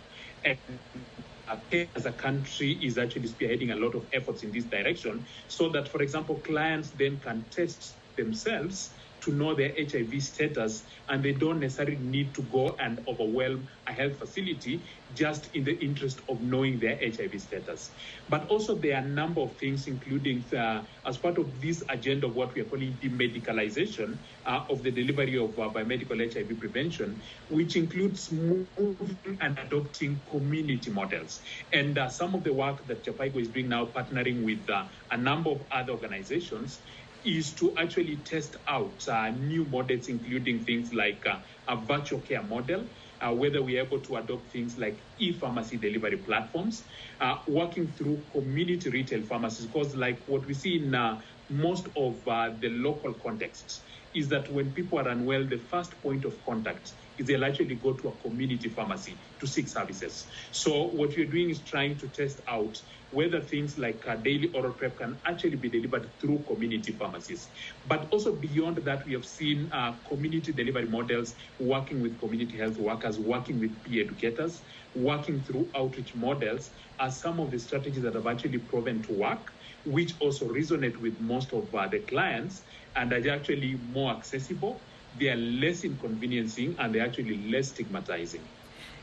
As 1.96 2.06
a 2.06 2.12
country 2.12 2.72
is 2.84 2.98
actually 2.98 3.28
spearheading 3.28 3.72
a 3.72 3.76
lot 3.76 3.94
of 3.94 4.06
efforts 4.12 4.42
in 4.42 4.52
this 4.52 4.64
direction 4.66 5.24
so 5.48 5.68
that, 5.70 5.88
for 5.88 6.02
example, 6.02 6.40
clients 6.40 6.92
then 6.92 7.20
can 7.20 7.46
test 7.50 7.98
themselves 8.16 8.94
to 9.22 9.32
know 9.32 9.54
their 9.54 9.72
HIV 9.78 10.20
status 10.22 10.84
and 11.08 11.24
they 11.24 11.32
don't 11.32 11.60
necessarily 11.60 11.96
need 11.98 12.34
to 12.34 12.42
go 12.44 12.76
and 12.80 13.00
overwhelm 13.08 13.66
a 13.88 13.92
health 13.92 14.18
facility 14.18 14.84
just 15.12 15.48
in 15.54 15.64
the 15.64 15.74
interest 15.84 16.20
of 16.28 16.40
knowing 16.42 16.78
their 16.78 16.98
HIV 17.02 17.40
status. 17.40 17.92
But 18.28 18.46
also, 18.46 18.78
there 18.78 18.96
are 18.96 19.04
a 19.04 19.08
number 19.08 19.40
of 19.40 19.56
things, 19.58 19.86
including 19.86 20.44
uh, 20.56 20.84
as 21.06 21.18
part 21.18 21.38
of 21.38 21.60
this 21.60 21.82
agenda 21.90 22.26
of 22.26 22.34
what 22.34 22.54
we 22.54 22.62
are 22.62 22.64
calling 22.66 22.98
demedicalization 23.02 24.18
uh, 24.46 24.64
of 24.70 24.82
the 24.82 24.90
delivery 24.90 25.36
of 25.38 25.50
uh, 25.58 25.70
biomedical 25.74 26.18
HIV 26.32 26.58
prevention, 26.58 27.20
which 27.48 27.76
includes 27.76 28.30
moving 28.32 29.38
and 29.40 29.58
adopting 29.58 30.22
community 30.30 30.90
models. 30.90 31.40
And 31.72 31.98
uh, 31.98 32.08
some 32.08 32.34
of 32.34 32.44
the 32.44 32.52
work 32.52 32.86
that 32.86 33.04
Jhpiego 33.04 33.40
is 33.40 33.48
doing 33.48 33.68
now, 33.68 33.86
partnering 33.86 34.42
with 34.44 34.68
uh, 34.70 34.84
a 35.10 35.16
number 35.16 35.50
of 35.50 35.62
other 35.70 35.92
organizations, 35.92 36.82
is 37.24 37.54
to 37.56 37.74
actually 37.78 38.22
test 38.24 38.56
out 38.68 39.00
uh, 39.08 39.30
new 39.30 39.64
models, 39.66 40.08
including 40.08 40.64
things 40.64 40.90
like 40.94 41.22
uh, 41.26 41.38
a 41.68 41.84
virtual 41.84 42.20
care 42.20 42.42
model, 42.42 42.88
uh, 43.20 43.32
whether 43.32 43.62
we're 43.62 43.84
able 43.84 44.00
to 44.00 44.16
adopt 44.16 44.50
things 44.52 44.76
like 44.78 45.04
e-pharmacy 45.18 45.76
delivery 45.78 46.18
platforms, 46.18 46.84
uh, 47.20 47.36
working 47.48 47.88
through 47.92 48.24
community 48.32 48.90
retail 48.90 49.22
pharmacies, 49.22 49.66
because 49.66 49.94
like 49.96 50.22
what 50.26 50.46
we 50.46 50.54
see 50.54 50.82
in 50.84 50.94
uh, 50.94 51.18
most 51.48 51.88
of 51.96 52.16
uh, 52.28 52.50
the 52.60 52.68
local 52.68 53.14
contexts 53.22 53.82
is 54.14 54.28
that 54.28 54.50
when 54.52 54.72
people 54.72 54.98
are 54.98 55.08
unwell, 55.08 55.46
the 55.48 55.58
first 55.70 56.00
point 56.02 56.24
of 56.24 56.34
contact 56.44 56.92
is 57.18 57.26
they'll 57.26 57.44
actually 57.44 57.76
go 57.76 57.92
to 57.94 58.08
a 58.08 58.16
community 58.18 58.68
pharmacy 58.68 59.18
to 59.40 59.46
seek 59.46 59.68
services. 59.68 60.26
So 60.52 60.88
what 60.90 61.16
we're 61.16 61.30
doing 61.30 61.50
is 61.50 61.64
trying 61.64 61.98
to 61.98 62.08
test 62.08 62.40
out 62.48 62.76
whether 63.10 63.40
things 63.40 63.76
like 63.78 64.02
uh, 64.08 64.16
daily 64.16 64.50
oral 64.54 64.72
PrEP 64.72 64.96
can 64.96 65.20
actually 65.26 65.56
be 65.56 65.68
delivered 65.68 66.10
through 66.20 66.44
community 66.48 66.92
pharmacies. 66.92 67.50
But 67.86 68.08
also 68.12 68.36
beyond 68.36 68.78
that, 68.84 69.04
we 69.04 69.12
have 69.12 69.24
seen 69.24 69.68
uh, 69.72 69.92
community 70.08 70.52
delivery 70.52 70.88
models 70.88 71.34
working 71.58 72.00
with 72.00 72.18
community 72.18 72.56
health 72.56 72.78
workers, 72.78 73.18
working 73.18 73.58
with 73.58 73.82
peer 73.82 74.04
educators, 74.04 74.62
working 74.94 75.42
through 75.42 75.70
outreach 75.76 76.14
models 76.14 76.70
as 77.00 77.20
some 77.20 77.40
of 77.40 77.50
the 77.50 77.58
strategies 77.58 78.02
that 78.02 78.14
have 78.14 78.26
actually 78.26 78.58
proven 78.58 79.02
to 79.02 79.12
work, 79.12 79.46
which 79.84 80.14
also 80.20 80.46
resonate 80.46 80.96
with 81.00 81.20
most 81.20 81.52
of 81.52 81.74
uh, 81.74 81.88
the 81.88 81.98
clients 82.00 82.62
and 82.96 83.12
are 83.12 83.30
actually 83.30 83.78
more 83.92 84.12
accessible. 84.12 84.80
They 85.18 85.28
are 85.28 85.36
less 85.36 85.84
inconveniencing 85.84 86.76
and 86.78 86.94
they're 86.94 87.04
actually 87.04 87.38
less 87.50 87.68
stigmatizing. 87.68 88.42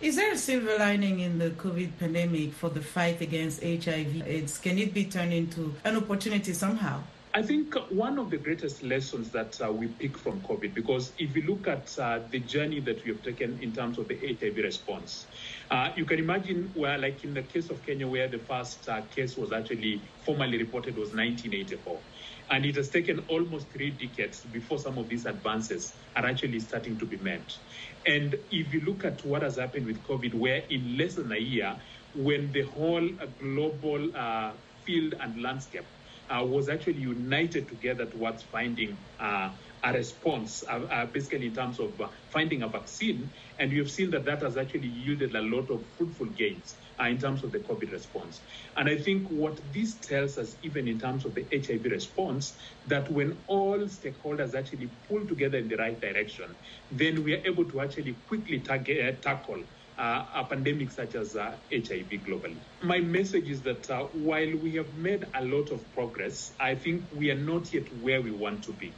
Is 0.02 0.16
there 0.16 0.32
a 0.32 0.38
silver 0.38 0.78
lining 0.78 1.20
in 1.20 1.40
the 1.40 1.50
COVID 1.50 2.00
pandemic 2.00 2.54
for 2.54 2.70
the 2.70 2.82
fight 2.82 3.20
against 3.20 3.62
HIV 3.62 4.26
AIDS? 4.26 4.58
Can 4.58 4.78
it 4.78 4.94
be 4.94 5.06
turned 5.06 5.34
into 5.34 5.76
an 5.84 5.98
opportunity 5.98 6.54
somehow? 6.54 7.02
I 7.36 7.44
think 7.44 7.76
one 7.92 8.18
of 8.18 8.32
the 8.32 8.38
greatest 8.38 8.82
lessons 8.82 9.30
that 9.34 9.56
uh, 9.64 9.72
we 9.72 9.88
pick 9.88 10.18
from 10.18 10.42
COVID, 10.42 10.74
because 10.74 11.14
if 11.20 11.36
you 11.36 11.44
look 11.44 11.68
at 11.68 11.88
uh, 12.00 12.22
the 12.32 12.40
journey 12.40 12.80
that 12.80 13.04
we 13.06 13.12
have 13.12 13.22
taken 13.22 13.60
in 13.62 13.72
terms 13.72 14.00
of 14.00 14.08
the 14.08 14.18
HIV 14.18 14.56
response, 14.64 15.28
uh, 15.70 15.90
you 15.96 16.06
can 16.06 16.18
imagine 16.18 16.72
where, 16.74 16.98
like 16.98 17.24
in 17.24 17.36
the 17.36 17.44
case 17.44 17.70
of 17.70 17.84
Kenya, 17.84 18.08
where 18.08 18.28
the 18.28 18.40
first 18.40 18.90
uh, 18.90 19.04
case 19.12 19.38
was 19.38 19.52
actually 19.52 20.10
formally 20.26 20.58
reported 20.58 20.98
was 20.98 21.10
1984. 21.10 22.04
And 22.50 22.66
it 22.66 22.76
has 22.78 22.90
taken 22.90 23.20
almost 23.30 23.72
three 23.72 23.92
decades 23.92 24.44
before 24.46 24.80
some 24.80 24.98
of 24.98 25.08
these 25.08 25.28
advances 25.28 25.94
are 26.16 26.26
actually 26.26 26.60
starting 26.60 26.98
to 26.98 27.06
be 27.06 27.18
met. 27.18 27.54
And 28.08 28.36
if 28.50 28.74
you 28.74 28.82
look 28.82 29.06
at 29.06 29.24
what 29.24 29.44
has 29.44 29.58
happened 29.58 29.86
with 29.86 30.02
COVID, 30.02 30.34
where 30.34 30.64
in 30.72 30.98
less 30.98 31.14
than 31.14 31.32
a 31.32 31.40
year, 31.40 31.78
when 32.16 32.52
the 32.54 32.64
whole 32.64 33.08
uh, 33.22 33.28
global 33.40 34.10
uh, 34.18 34.54
field 34.84 35.14
and 35.20 35.40
landscape 35.44 35.86
uh, 36.30 36.44
was 36.44 36.70
actually 36.70 37.00
united 37.00 37.68
together 37.68 38.06
towards 38.06 38.44
finding 38.44 38.98
uh, 39.20 39.50
a 39.84 39.94
response, 39.94 40.64
uh, 40.70 40.82
uh, 40.92 41.06
basically 41.08 41.48
in 41.48 41.54
terms 41.54 41.80
of 41.80 42.00
finding 42.28 42.64
a 42.64 42.68
vaccine, 42.68 43.32
and 43.58 43.72
you've 43.72 43.90
seen 43.90 44.10
that 44.12 44.26
that 44.26 44.42
has 44.42 44.58
actually 44.58 44.88
yielded 44.88 45.36
a 45.36 45.42
lot 45.42 45.70
of 45.70 45.86
fruitful 45.98 46.28
gains 46.28 46.78
uh, 47.02 47.06
in 47.06 47.18
terms 47.18 47.44
of 47.44 47.52
the 47.52 47.60
COVID 47.60 47.92
response. 47.92 48.42
And 48.76 48.90
I 48.90 48.98
think 48.98 49.28
what 49.30 49.60
this 49.72 50.00
tells 50.00 50.38
us, 50.38 50.56
even 50.64 50.88
in 50.88 51.00
terms 51.00 51.26
of 51.26 51.34
the 51.36 51.48
HIV 51.52 51.86
response, 51.86 52.58
that 52.86 53.10
when 53.12 53.44
all 53.48 53.80
stakeholders 53.80 54.56
actually 54.56 54.92
pull 55.08 55.26
together 55.28 55.58
in 55.58 55.68
the 55.68 55.78
right 55.78 56.00
direction, 56.00 56.56
then 56.92 57.24
we 57.24 57.34
are 57.34 57.42
able 57.46 57.66
to 57.66 57.82
actually 57.82 58.20
quickly 58.28 58.60
target, 58.60 59.18
uh, 59.18 59.22
tackle 59.22 59.62
uh, 59.62 59.79
a 60.00 60.46
pandemic 60.50 60.92
such 60.92 61.16
as 61.16 61.36
uh, 61.36 61.58
HIV 61.72 62.10
globally. 62.26 62.58
My 62.82 63.00
message 63.00 63.50
is 63.50 63.62
that 63.64 63.90
uh, 63.90 64.04
while 64.14 64.56
we 64.56 64.76
have 64.76 64.94
made 64.94 65.26
a 65.34 65.44
lot 65.44 65.72
of 65.72 65.92
progress, 65.94 66.54
I 66.60 66.76
think 66.76 67.04
we 67.12 67.32
are 67.32 67.40
not 67.40 67.74
yet 67.74 67.92
where 67.94 68.22
we 68.22 68.32
want 68.32 68.64
to 68.64 68.74
be. 68.74 68.94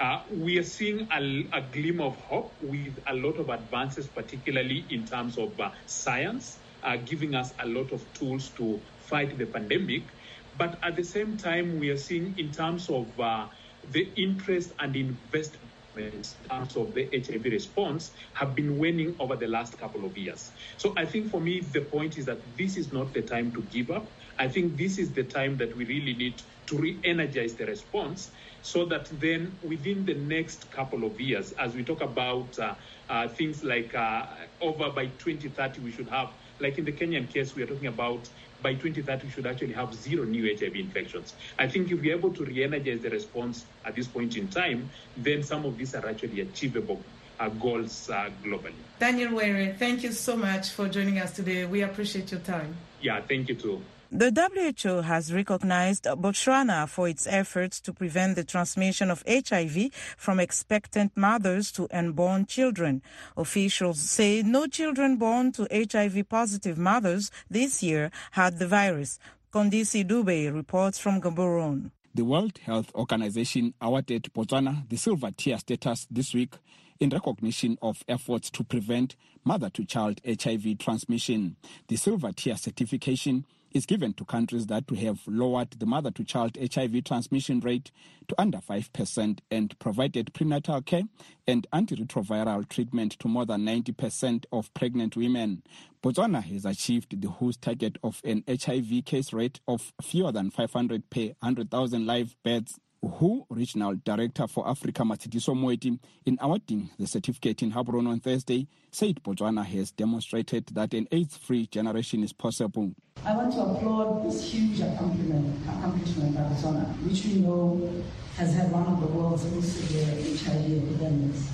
Uh, 0.00 0.22
we 0.30 0.58
are 0.58 0.64
seeing 0.64 1.06
a, 1.12 1.48
a, 1.52 1.60
glimmer 1.70 2.06
of 2.06 2.16
hope 2.16 2.56
with 2.60 2.98
a 3.06 3.14
lot 3.14 3.38
of 3.38 3.50
advances, 3.50 4.08
particularly 4.08 4.84
in 4.90 5.04
terms 5.04 5.38
of 5.38 5.60
uh, 5.60 5.70
science 5.86 6.58
uh, 6.82 6.96
giving 6.96 7.34
us 7.36 7.52
a 7.60 7.66
lot 7.66 7.92
of 7.92 8.12
tools 8.12 8.50
to 8.50 8.82
fight 8.96 9.38
the 9.38 9.46
pandemic. 9.46 10.08
But 10.56 10.78
at 10.82 10.96
the 10.96 11.04
same 11.04 11.36
time, 11.36 11.78
we 11.78 11.90
are 11.90 11.96
seeing 11.96 12.36
in 12.36 12.50
terms 12.50 12.88
of 12.90 13.18
uh, 13.20 13.46
the 13.84 14.12
interest 14.16 14.72
and 14.80 14.96
investment 14.96 15.71
in 15.96 16.22
terms 16.50 16.76
of 16.76 16.94
the 16.94 17.08
HIV 17.12 17.44
response 17.44 18.12
have 18.34 18.54
been 18.54 18.76
waning 18.76 19.14
over 19.20 19.36
the 19.36 19.46
last 19.46 19.78
couple 19.78 20.04
of 20.04 20.16
years. 20.16 20.52
So 20.78 20.94
I 20.96 21.04
think 21.04 21.28
for 21.30 21.40
me, 21.40 21.68
the 21.72 21.82
point 21.82 22.16
is 22.16 22.24
that 22.26 22.56
this 22.56 22.76
is 22.76 22.92
not 22.92 23.12
the 23.12 23.22
time 23.22 23.52
to 23.54 23.62
give 23.64 23.90
up. 23.90 24.14
I 24.38 24.48
think 24.48 24.76
this 24.76 24.98
is 24.98 25.12
the 25.12 25.24
time 25.24 25.56
that 25.58 25.76
we 25.76 25.84
really 25.84 26.14
need 26.14 26.40
to 26.68 26.78
re 26.78 27.00
energize 27.04 27.56
the 27.56 27.66
response 27.66 28.30
so 28.62 28.86
that 28.86 29.08
then 29.20 29.58
within 29.62 30.04
the 30.04 30.14
next 30.14 30.70
couple 30.70 31.04
of 31.04 31.20
years, 31.20 31.52
as 31.52 31.74
we 31.74 31.84
talk 31.84 32.00
about 32.00 32.56
uh, 32.58 32.74
uh, 33.08 33.28
things 33.28 33.64
like 33.64 33.94
uh, 33.94 34.26
over 34.60 34.90
by 34.90 35.06
2030, 35.06 35.80
we 35.80 35.90
should 35.90 36.08
have, 36.08 36.28
like 36.60 36.78
in 36.78 36.84
the 36.84 36.92
Kenyan 36.92 37.28
case, 37.28 37.54
we 37.56 37.62
are 37.62 37.66
talking 37.66 37.88
about 37.88 38.28
by 38.62 38.74
2030, 38.74 39.26
we 39.26 39.32
should 39.32 39.46
actually 39.46 39.72
have 39.72 39.92
zero 39.94 40.24
new 40.24 40.56
HIV 40.56 40.76
infections. 40.76 41.34
I 41.58 41.68
think 41.68 41.90
if 41.90 42.00
we're 42.00 42.16
able 42.16 42.32
to 42.32 42.44
re 42.44 42.64
energize 42.64 43.00
the 43.00 43.10
response 43.10 43.64
at 43.84 43.94
this 43.94 44.06
point 44.06 44.36
in 44.36 44.48
time, 44.48 44.88
then 45.16 45.42
some 45.42 45.64
of 45.64 45.76
these 45.76 45.94
are 45.94 46.06
actually 46.06 46.40
achievable. 46.40 47.00
Uh, 47.40 47.48
goals 47.48 48.08
uh, 48.10 48.30
globally. 48.44 48.74
Daniel 49.00 49.34
Were, 49.34 49.74
thank 49.76 50.04
you 50.04 50.12
so 50.12 50.36
much 50.36 50.70
for 50.70 50.86
joining 50.88 51.18
us 51.18 51.32
today. 51.32 51.64
We 51.64 51.82
appreciate 51.82 52.30
your 52.30 52.40
time. 52.40 52.76
Yeah, 53.00 53.20
thank 53.22 53.48
you 53.48 53.56
too. 53.56 53.82
The 54.14 54.30
WHO 54.30 55.00
has 55.00 55.32
recognized 55.32 56.04
Botswana 56.04 56.86
for 56.86 57.08
its 57.08 57.26
efforts 57.26 57.80
to 57.80 57.94
prevent 57.94 58.36
the 58.36 58.44
transmission 58.44 59.10
of 59.10 59.24
HIV 59.26 59.88
from 60.18 60.38
expectant 60.38 61.16
mothers 61.16 61.72
to 61.72 61.88
unborn 61.90 62.44
children. 62.44 63.00
Officials 63.38 63.98
say 63.98 64.42
no 64.42 64.66
children 64.66 65.16
born 65.16 65.50
to 65.52 65.66
HIV 65.72 66.28
positive 66.28 66.76
mothers 66.76 67.30
this 67.48 67.82
year 67.82 68.10
had 68.32 68.58
the 68.58 68.66
virus. 68.66 69.18
Mqondisi 69.50 70.06
Dube 70.06 70.52
reports 70.54 70.98
from 70.98 71.18
Gaborone. 71.18 71.90
The 72.14 72.26
World 72.26 72.58
Health 72.58 72.94
Organization 72.94 73.72
awarded 73.80 74.24
Botswana 74.34 74.86
the 74.90 74.96
silver 74.96 75.30
tier 75.34 75.56
status 75.56 76.06
this 76.10 76.34
week 76.34 76.52
in 77.00 77.08
recognition 77.08 77.78
of 77.80 78.04
efforts 78.06 78.50
to 78.50 78.62
prevent 78.62 79.16
mother 79.42 79.70
to 79.70 79.86
child 79.86 80.20
HIV 80.26 80.76
transmission. 80.78 81.56
The 81.88 81.96
silver 81.96 82.30
tier 82.32 82.58
certification 82.58 83.46
is 83.74 83.86
given 83.86 84.12
to 84.14 84.24
countries 84.24 84.66
that 84.66 84.84
have 84.90 85.20
lowered 85.26 85.70
the 85.72 85.86
mother 85.86 86.10
to 86.10 86.24
child 86.24 86.56
HIV 86.56 87.04
transmission 87.04 87.60
rate 87.60 87.90
to 88.28 88.40
under 88.40 88.58
5% 88.58 89.38
and 89.50 89.78
provided 89.78 90.32
prenatal 90.34 90.82
care 90.82 91.04
and 91.46 91.66
antiretroviral 91.72 92.68
treatment 92.68 93.12
to 93.18 93.28
more 93.28 93.46
than 93.46 93.62
90% 93.62 94.44
of 94.52 94.72
pregnant 94.74 95.16
women. 95.16 95.62
Botswana 96.02 96.42
has 96.42 96.64
achieved 96.64 97.20
the 97.20 97.28
WHO's 97.28 97.56
target 97.56 97.96
of 98.02 98.20
an 98.24 98.44
HIV 98.48 99.04
case 99.04 99.32
rate 99.32 99.60
of 99.68 99.92
fewer 100.02 100.32
than 100.32 100.50
500 100.50 101.10
per 101.10 101.32
100,000 101.40 102.06
live 102.06 102.36
births 102.42 102.78
WHO 103.04 103.46
Regional 103.50 103.94
Director 104.04 104.46
for 104.46 104.68
Africa 104.68 105.02
Matshidiso 105.02 105.56
Moeti, 105.56 105.98
in 106.24 106.38
awarding 106.40 106.88
the 107.00 107.06
certificate 107.08 107.60
in 107.62 107.72
Gaborone 107.72 108.08
on 108.08 108.20
Thursday, 108.20 108.68
said 108.92 109.20
Botswana 109.24 109.64
has 109.64 109.90
demonstrated 109.90 110.66
that 110.66 110.94
an 110.94 111.08
AIDS-free 111.10 111.66
generation 111.66 112.22
is 112.22 112.32
possible. 112.32 112.92
I 113.24 113.34
want 113.34 113.52
to 113.54 113.60
applaud 113.60 114.24
this 114.24 114.44
huge 114.44 114.78
accomplishment, 114.80 115.58
accomplishment 115.68 116.36
by 116.36 116.42
Botswana, 116.42 116.94
which 117.02 117.24
we 117.24 117.40
know 117.40 118.04
has 118.36 118.54
had 118.54 118.70
one 118.70 118.86
of 118.86 119.00
the 119.00 119.08
world's 119.08 119.50
most 119.50 119.78
severe 119.78 120.06
HIV 120.36 120.84
epidemics. 120.84 121.50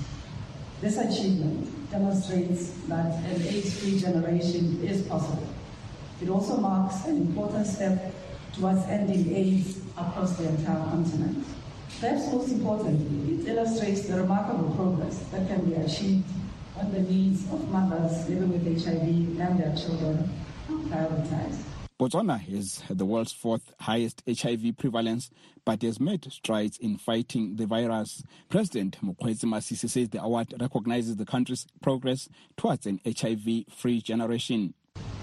This 0.81 0.97
achievement 0.97 1.89
demonstrates 1.89 2.73
that 2.87 3.23
an 3.25 3.41
AIDS-free 3.41 3.99
generation 3.99 4.83
is 4.83 5.01
possible. 5.07 5.49
It 6.21 6.29
also 6.29 6.57
marks 6.57 7.05
an 7.05 7.17
important 7.17 7.65
step 7.65 8.13
towards 8.59 8.85
ending 8.87 9.33
AIDS 9.33 9.79
across 9.97 10.37
the 10.37 10.49
entire 10.49 10.83
continent. 10.89 11.45
Perhaps 11.99 12.31
most 12.31 12.51
importantly, 12.51 13.35
it 13.35 13.47
illustrates 13.47 14.01
the 14.01 14.21
remarkable 14.21 14.73
progress 14.75 15.19
that 15.31 15.47
can 15.47 15.65
be 15.65 15.75
achieved 15.75 16.25
when 16.75 16.91
the 16.91 17.01
needs 17.01 17.43
of 17.51 17.69
mothers 17.69 18.29
living 18.29 18.51
with 18.51 18.83
HIV 18.83 19.39
and 19.39 19.59
their 19.59 19.75
children 19.75 20.29
prioritized. 20.69 21.63
Botswana 21.99 22.39
has 22.39 22.81
the 22.89 23.05
world's 23.05 23.33
fourth 23.33 23.73
highest 23.81 24.23
HIV 24.25 24.77
prevalence, 24.77 25.29
but 25.65 25.81
has 25.81 25.99
made 25.99 26.31
strides 26.31 26.77
in 26.77 26.97
fighting 26.97 27.57
the 27.57 27.65
virus. 27.65 28.23
President 28.47 28.97
Mokgweetsi 29.03 29.43
Masisi 29.43 29.89
says 29.89 30.07
the 30.07 30.23
award 30.23 30.53
recognizes 30.61 31.17
the 31.17 31.25
country's 31.25 31.67
progress 31.81 32.29
towards 32.55 32.85
an 32.85 33.01
HIV-free 33.05 34.01
generation. 34.01 34.73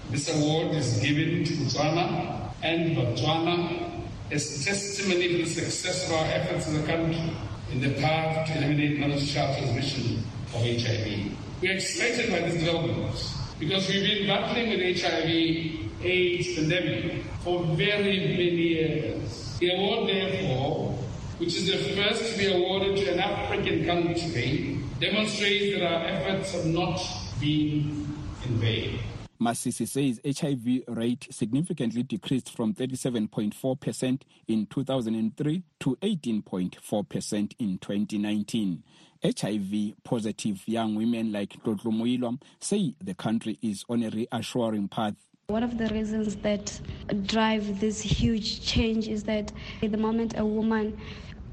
This 0.09 0.33
award 0.33 0.73
is 0.73 0.99
given 0.99 1.43
to 1.43 1.53
Botswana 1.53 2.49
and 2.63 2.95
Botswana 2.95 4.03
as 4.31 4.63
testimony 4.63 5.27
to 5.27 5.37
the 5.43 5.49
success 5.49 6.07
of 6.07 6.13
our 6.15 6.25
efforts 6.27 6.69
as 6.69 6.81
a 6.81 6.87
country 6.87 7.35
in 7.73 7.81
the 7.81 7.89
path 7.99 8.47
to 8.47 8.57
eliminate 8.57 8.99
mother-to-child 8.99 9.57
transmission 9.57 10.23
of 10.55 10.61
HIV. 10.61 11.31
We 11.61 11.69
are 11.69 11.73
excited 11.73 12.29
by 12.31 12.47
this 12.47 12.63
development 12.63 13.21
because 13.59 13.89
we've 13.89 14.03
been 14.03 14.27
battling 14.27 14.69
with 14.69 15.01
HIV 15.01 16.05
AIDS 16.05 16.55
pandemic 16.55 17.25
for 17.43 17.65
very 17.75 18.19
many 18.29 18.51
years. 18.51 19.57
The 19.59 19.75
award, 19.75 20.07
therefore, 20.07 20.91
which 21.39 21.53
is 21.57 21.67
the 21.67 21.77
first 22.01 22.31
to 22.31 22.37
be 22.37 22.53
awarded 22.53 22.95
to 22.95 23.11
an 23.11 23.19
African 23.19 23.85
country, 23.85 24.79
demonstrates 25.01 25.77
that 25.77 25.85
our 25.85 26.05
efforts 26.05 26.53
have 26.53 26.65
not 26.65 26.97
been 27.41 28.07
in 28.45 28.57
vain. 28.57 28.99
Masisi 29.39 29.87
says 29.87 30.19
HIV 30.25 30.83
rate 30.87 31.27
significantly 31.31 32.03
decreased 32.03 32.55
from 32.55 32.73
37.4% 32.73 34.21
in 34.47 34.65
2003 34.65 35.63
to 35.79 35.95
18.4% 36.01 37.53
in 37.59 37.77
2019. 37.77 38.83
HIV 39.23 40.03
positive 40.03 40.61
young 40.67 40.95
women 40.95 41.31
like 41.31 41.53
Tlotlo 41.63 42.39
say 42.59 42.93
the 43.03 43.15
country 43.15 43.57
is 43.61 43.83
on 43.89 44.03
a 44.03 44.09
reassuring 44.09 44.87
path 44.87 45.15
one 45.49 45.63
of 45.63 45.77
the 45.77 45.87
reasons 45.87 46.35
that 46.35 46.77
drive 47.25 47.79
this 47.79 48.01
huge 48.01 48.61
change 48.65 49.07
is 49.07 49.23
that 49.23 49.49
at 49.81 49.93
the 49.93 49.97
moment 49.97 50.37
a 50.37 50.45
woman 50.45 50.97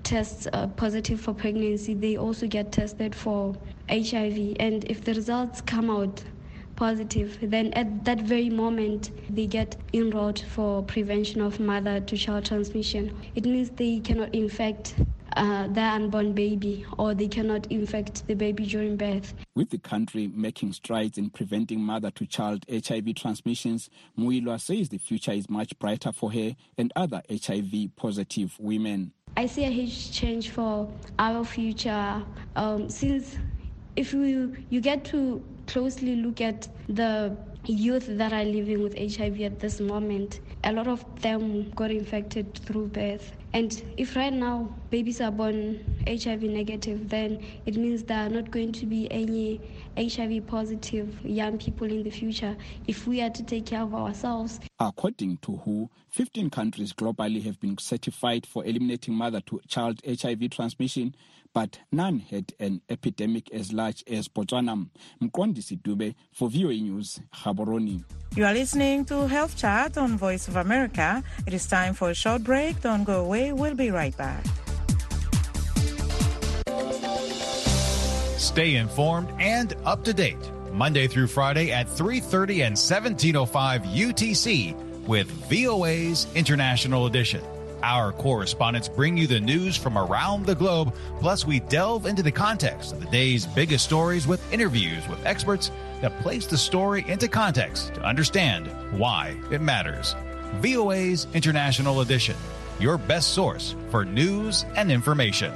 tests 0.02 0.48
uh, 0.52 0.66
positive 0.66 1.20
for 1.20 1.32
pregnancy, 1.32 1.94
they 1.94 2.16
also 2.16 2.48
get 2.48 2.72
tested 2.72 3.14
for 3.14 3.54
HIV. 3.88 4.56
And 4.58 4.82
if 4.90 5.04
the 5.04 5.14
results 5.14 5.60
come 5.60 5.90
out 5.90 6.24
positive, 6.76 7.38
then 7.42 7.72
at 7.74 8.04
that 8.04 8.20
very 8.20 8.50
moment 8.50 9.10
they 9.34 9.46
get 9.46 9.76
enrolled 9.92 10.40
for 10.40 10.82
prevention 10.82 11.40
of 11.40 11.60
mother 11.60 12.00
to 12.00 12.16
child 12.16 12.44
transmission. 12.44 13.16
It 13.34 13.44
means 13.44 13.70
they 13.70 14.00
cannot 14.00 14.34
infect 14.34 14.94
uh, 15.36 15.66
their 15.68 15.90
unborn 15.90 16.32
baby 16.32 16.84
or 16.98 17.14
they 17.14 17.28
cannot 17.28 17.66
infect 17.70 18.26
the 18.26 18.34
baby 18.34 18.66
during 18.66 18.96
birth. 18.96 19.34
With 19.54 19.70
the 19.70 19.78
country 19.78 20.30
making 20.32 20.72
strides 20.72 21.18
in 21.18 21.30
preventing 21.30 21.80
mother 21.80 22.10
to 22.12 22.26
child 22.26 22.64
HIV 22.70 23.14
transmissions, 23.16 23.90
Muilwa 24.18 24.60
says 24.60 24.88
the 24.88 24.98
future 24.98 25.32
is 25.32 25.50
much 25.50 25.78
brighter 25.78 26.12
for 26.12 26.32
her 26.32 26.54
and 26.78 26.92
other 26.96 27.22
HIV 27.30 27.96
positive 27.96 28.54
women. 28.58 29.12
I 29.36 29.46
see 29.46 29.64
a 29.64 29.70
huge 29.70 30.12
change 30.12 30.50
for 30.50 30.88
our 31.18 31.44
future 31.44 32.22
um, 32.54 32.88
since 32.88 33.36
if 33.96 34.12
you, 34.12 34.56
you 34.70 34.80
get 34.80 35.04
to 35.06 35.42
closely 35.66 36.16
look 36.16 36.40
at 36.40 36.68
the 36.88 37.36
youth 37.66 38.06
that 38.08 38.32
are 38.32 38.44
living 38.44 38.82
with 38.82 38.94
HIV 38.98 39.40
at 39.40 39.60
this 39.60 39.80
moment, 39.80 40.40
a 40.64 40.72
lot 40.72 40.86
of 40.86 41.04
them 41.22 41.70
got 41.70 41.90
infected 41.90 42.54
through 42.54 42.88
birth. 42.88 43.32
And 43.52 43.82
if 43.96 44.16
right 44.16 44.32
now 44.32 44.74
babies 44.90 45.20
are 45.20 45.30
born 45.30 45.93
HIV 46.06 46.42
negative, 46.42 47.08
then 47.08 47.42
it 47.66 47.76
means 47.76 48.04
there 48.04 48.26
are 48.26 48.28
not 48.28 48.50
going 48.50 48.72
to 48.72 48.86
be 48.86 49.10
any 49.10 49.60
HIV 49.96 50.46
positive 50.46 51.18
young 51.24 51.58
people 51.58 51.88
in 51.88 52.02
the 52.02 52.10
future 52.10 52.56
if 52.86 53.06
we 53.06 53.20
are 53.22 53.30
to 53.30 53.42
take 53.42 53.66
care 53.66 53.82
of 53.82 53.94
ourselves. 53.94 54.60
According 54.78 55.38
to 55.38 55.56
WHO, 55.56 55.90
15 56.10 56.50
countries 56.50 56.92
globally 56.92 57.42
have 57.44 57.60
been 57.60 57.76
certified 57.78 58.46
for 58.46 58.64
eliminating 58.64 59.14
mother 59.14 59.40
to 59.42 59.60
child 59.68 60.00
HIV 60.06 60.50
transmission, 60.50 61.14
but 61.52 61.78
none 61.92 62.18
had 62.18 62.52
an 62.58 62.82
epidemic 62.88 63.50
as 63.52 63.72
large 63.72 64.04
as 64.08 64.28
Botswana. 64.28 64.88
Mqondisi 65.22 65.80
Dube 65.80 66.14
for 66.32 66.50
VOA 66.50 66.74
News, 66.74 67.20
Gaborone. 67.32 68.04
You 68.36 68.44
are 68.44 68.52
listening 68.54 69.04
to 69.06 69.28
Health 69.28 69.56
Chat 69.56 69.96
on 69.96 70.18
Voice 70.18 70.48
of 70.48 70.56
America. 70.56 71.22
It 71.46 71.54
is 71.54 71.66
time 71.66 71.94
for 71.94 72.10
a 72.10 72.14
short 72.14 72.42
break. 72.42 72.80
Don't 72.82 73.04
go 73.04 73.20
away. 73.24 73.52
We'll 73.52 73.74
be 73.74 73.90
right 73.90 74.16
back. 74.16 74.44
Stay 78.44 78.74
informed 78.74 79.30
and 79.38 79.74
up 79.86 80.04
to 80.04 80.12
date 80.12 80.50
Monday 80.70 81.06
through 81.06 81.28
Friday 81.28 81.72
at 81.72 81.88
3:30 81.88 82.60
and 82.60 82.76
1705 82.76 83.86
UTC 83.86 84.76
with 85.06 85.30
VOA's 85.48 86.26
International 86.34 87.06
Edition. 87.06 87.42
Our 87.82 88.12
correspondents 88.12 88.86
bring 88.86 89.16
you 89.16 89.26
the 89.26 89.40
news 89.40 89.78
from 89.78 89.96
around 89.96 90.44
the 90.44 90.54
globe, 90.54 90.94
plus 91.20 91.46
we 91.46 91.60
delve 91.60 92.04
into 92.04 92.22
the 92.22 92.30
context 92.30 92.92
of 92.92 93.00
the 93.00 93.06
day's 93.06 93.46
biggest 93.46 93.86
stories 93.86 94.26
with 94.26 94.52
interviews 94.52 95.08
with 95.08 95.24
experts 95.24 95.70
that 96.02 96.20
place 96.20 96.46
the 96.46 96.58
story 96.58 97.02
into 97.08 97.28
context 97.28 97.94
to 97.94 98.02
understand 98.02 98.66
why 98.92 99.34
it 99.50 99.62
matters. 99.62 100.14
VOA's 100.60 101.26
International 101.32 102.02
Edition, 102.02 102.36
your 102.78 102.98
best 102.98 103.32
source 103.32 103.74
for 103.90 104.04
news 104.04 104.66
and 104.76 104.92
information. 104.92 105.50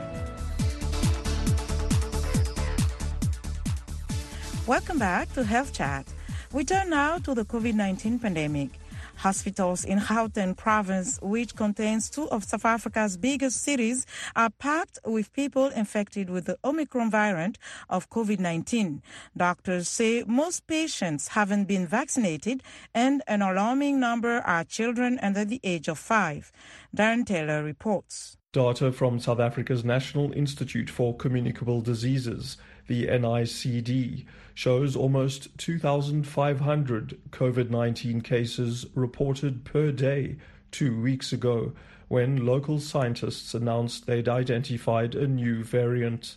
Welcome 4.68 4.98
back 4.98 5.32
to 5.32 5.44
Health 5.44 5.72
Chat. 5.72 6.04
We 6.52 6.62
turn 6.62 6.90
now 6.90 7.16
to 7.20 7.34
the 7.34 7.46
COVID 7.46 7.72
19 7.72 8.18
pandemic. 8.18 8.68
Hospitals 9.16 9.82
in 9.82 9.98
Gauteng 9.98 10.54
province, 10.58 11.18
which 11.22 11.56
contains 11.56 12.10
two 12.10 12.28
of 12.28 12.44
South 12.44 12.66
Africa's 12.66 13.16
biggest 13.16 13.62
cities, 13.62 14.04
are 14.36 14.50
packed 14.50 14.98
with 15.06 15.32
people 15.32 15.68
infected 15.68 16.28
with 16.28 16.44
the 16.44 16.58
Omicron 16.62 17.10
variant 17.10 17.56
of 17.88 18.10
COVID-19. 18.10 19.00
Doctors 19.34 19.88
say 19.88 20.22
most 20.26 20.66
patients 20.66 21.28
haven't 21.28 21.64
been 21.64 21.86
vaccinated 21.86 22.62
and 22.94 23.22
an 23.26 23.40
alarming 23.40 23.98
number 23.98 24.40
are 24.40 24.64
children 24.64 25.18
under 25.22 25.46
the 25.46 25.60
age 25.64 25.88
of 25.88 25.98
five. 25.98 26.52
Darren 26.94 27.24
Taylor 27.24 27.64
reports. 27.64 28.36
Data 28.52 28.92
from 28.92 29.18
South 29.18 29.40
Africa's 29.40 29.84
National 29.84 30.32
Institute 30.32 30.88
for 30.88 31.14
Communicable 31.14 31.80
Diseases, 31.80 32.56
the 32.86 33.06
NICD, 33.06 34.24
shows 34.58 34.96
almost 34.96 35.56
2,500 35.58 37.16
COVID 37.30 37.70
19 37.70 38.20
cases 38.22 38.86
reported 38.92 39.64
per 39.64 39.92
day 39.92 40.34
two 40.72 41.00
weeks 41.00 41.32
ago 41.32 41.72
when 42.08 42.44
local 42.44 42.80
scientists 42.80 43.54
announced 43.54 44.06
they'd 44.06 44.28
identified 44.28 45.14
a 45.14 45.28
new 45.28 45.62
variant. 45.62 46.36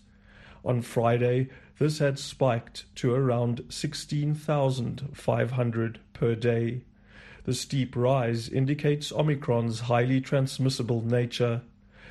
On 0.64 0.84
Friday, 0.84 1.50
this 1.80 1.98
had 1.98 2.20
spiked 2.20 2.86
to 2.98 3.12
around 3.12 3.64
16,500 3.70 6.00
per 6.14 6.36
day. 6.36 6.82
The 7.46 7.56
steep 7.56 7.96
rise 7.96 8.50
indicates 8.50 9.12
Omicron's 9.12 9.80
highly 9.80 10.22
transmissible 10.22 11.02
nature. 11.02 11.64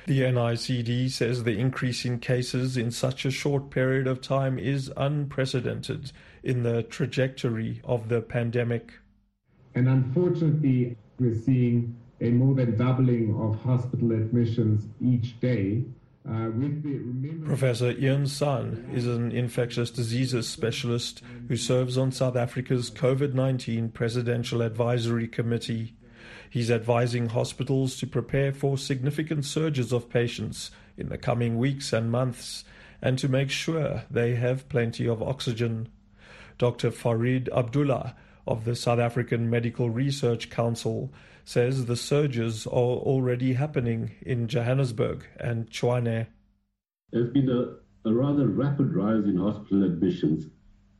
The 0.07 0.21
NICD 0.21 1.11
says 1.11 1.43
the 1.43 1.59
increase 1.59 2.05
in 2.05 2.19
cases 2.19 2.75
in 2.75 2.91
such 2.91 3.25
a 3.25 3.31
short 3.31 3.69
period 3.69 4.07
of 4.07 4.21
time 4.21 4.57
is 4.57 4.91
unprecedented 4.97 6.11
in 6.43 6.63
the 6.63 6.83
trajectory 6.83 7.81
of 7.83 8.09
the 8.09 8.21
pandemic. 8.21 8.93
And 9.75 9.87
unfortunately, 9.87 10.97
we're 11.19 11.35
seeing 11.35 11.95
a 12.19 12.29
more 12.29 12.55
than 12.55 12.77
doubling 12.77 13.35
of 13.39 13.59
hospital 13.61 14.11
admissions 14.11 14.87
each 15.01 15.39
day. 15.39 15.83
Uh, 16.27 16.49
Professor 17.45 17.91
Ian 17.91 18.25
Sanne 18.25 18.93
is 18.93 19.07
an 19.07 19.31
infectious 19.31 19.89
diseases 19.89 20.47
specialist 20.47 21.23
who 21.47 21.55
serves 21.55 21.97
on 21.97 22.11
South 22.11 22.35
Africa's 22.35 22.91
COVID 22.91 23.33
19 23.33 23.89
Presidential 23.89 24.61
Advisory 24.61 25.27
Committee. 25.27 25.95
He's 26.51 26.69
advising 26.69 27.29
hospitals 27.29 27.95
to 27.99 28.05
prepare 28.05 28.51
for 28.51 28.77
significant 28.77 29.45
surges 29.45 29.93
of 29.93 30.09
patients 30.09 30.69
in 30.97 31.07
the 31.07 31.17
coming 31.17 31.57
weeks 31.57 31.93
and 31.93 32.11
months 32.11 32.65
and 33.01 33.17
to 33.19 33.29
make 33.29 33.49
sure 33.49 34.03
they 34.11 34.35
have 34.35 34.67
plenty 34.67 35.07
of 35.07 35.23
oxygen. 35.23 35.87
Dr. 36.57 36.91
Fareed 36.91 37.47
Abdullah 37.55 38.17
of 38.45 38.65
the 38.65 38.75
South 38.75 38.99
African 38.99 39.49
Medical 39.49 39.89
Research 39.89 40.49
Council 40.49 41.13
says 41.45 41.85
the 41.85 41.95
surges 41.95 42.67
are 42.67 42.99
already 43.07 43.53
happening 43.53 44.11
in 44.21 44.49
Johannesburg 44.49 45.25
and 45.39 45.69
Tshwane. 45.69 46.27
There's 47.13 47.31
been 47.31 47.49
a, 47.49 48.09
a 48.09 48.13
rather 48.13 48.49
rapid 48.49 48.93
rise 48.93 49.23
in 49.23 49.37
hospital 49.37 49.85
admissions 49.85 50.47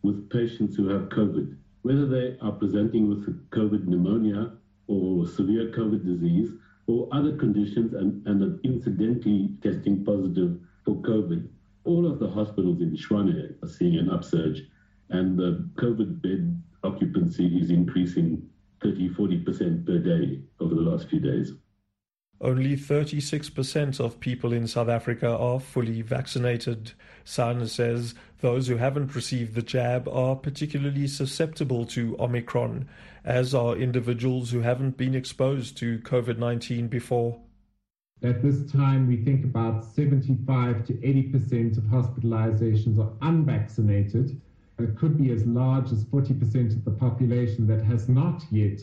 with 0.01 0.29
patients 0.29 0.77
who 0.77 0.87
have 0.87 1.09
COVID, 1.09 1.57
whether 1.81 2.07
they 2.07 2.37
are 2.41 2.53
presenting 2.53 3.09
with 3.09 3.49
COVID 3.49 3.85
pneumonia 3.85 4.53
or 4.91 5.25
severe 5.25 5.71
COVID 5.71 6.03
disease 6.05 6.51
or 6.87 7.07
other 7.11 7.37
conditions 7.37 7.93
and, 7.93 8.25
and 8.27 8.59
incidentally 8.65 9.49
testing 9.63 10.03
positive 10.03 10.59
for 10.83 10.95
COVID. 11.01 11.47
All 11.85 12.05
of 12.05 12.19
the 12.19 12.29
hospitals 12.29 12.81
in 12.81 12.91
Tshwane 12.91 13.55
are 13.63 13.67
seeing 13.67 13.97
an 13.97 14.09
upsurge, 14.09 14.63
and 15.09 15.37
the 15.37 15.69
COVID 15.75 16.21
bed 16.21 16.61
occupancy 16.83 17.47
is 17.59 17.69
increasing 17.69 18.47
30 18.83 19.09
40% 19.09 19.85
per 19.85 19.99
day 19.99 20.41
over 20.59 20.75
the 20.75 20.81
last 20.81 21.07
few 21.07 21.19
days. 21.19 21.53
Only 22.43 22.75
36% 22.75 23.99
of 23.99 24.19
people 24.19 24.51
in 24.51 24.65
South 24.65 24.89
Africa 24.89 25.29
are 25.29 25.59
fully 25.59 26.01
vaccinated. 26.01 26.93
Sanne 27.23 27.67
says 27.67 28.15
those 28.39 28.67
who 28.67 28.77
haven't 28.77 29.13
received 29.13 29.53
the 29.53 29.61
jab 29.61 30.07
are 30.07 30.35
particularly 30.35 31.05
susceptible 31.05 31.85
to 31.85 32.17
Omicron, 32.19 32.89
as 33.23 33.53
are 33.53 33.75
individuals 33.75 34.49
who 34.49 34.61
haven't 34.61 34.97
been 34.97 35.13
exposed 35.13 35.77
to 35.77 35.99
COVID 35.99 36.39
19 36.39 36.87
before. 36.87 37.39
At 38.23 38.41
this 38.41 38.71
time, 38.71 39.07
we 39.07 39.17
think 39.17 39.45
about 39.45 39.85
75 39.85 40.83
to 40.85 40.93
80% 40.93 41.77
of 41.77 41.83
hospitalizations 41.83 42.97
are 42.99 43.13
unvaccinated. 43.21 44.41
It 44.79 44.97
could 44.97 45.15
be 45.15 45.31
as 45.31 45.45
large 45.45 45.91
as 45.91 46.05
40% 46.05 46.71
of 46.71 46.85
the 46.85 46.91
population 46.91 47.67
that 47.67 47.83
has 47.83 48.09
not 48.09 48.43
yet 48.49 48.81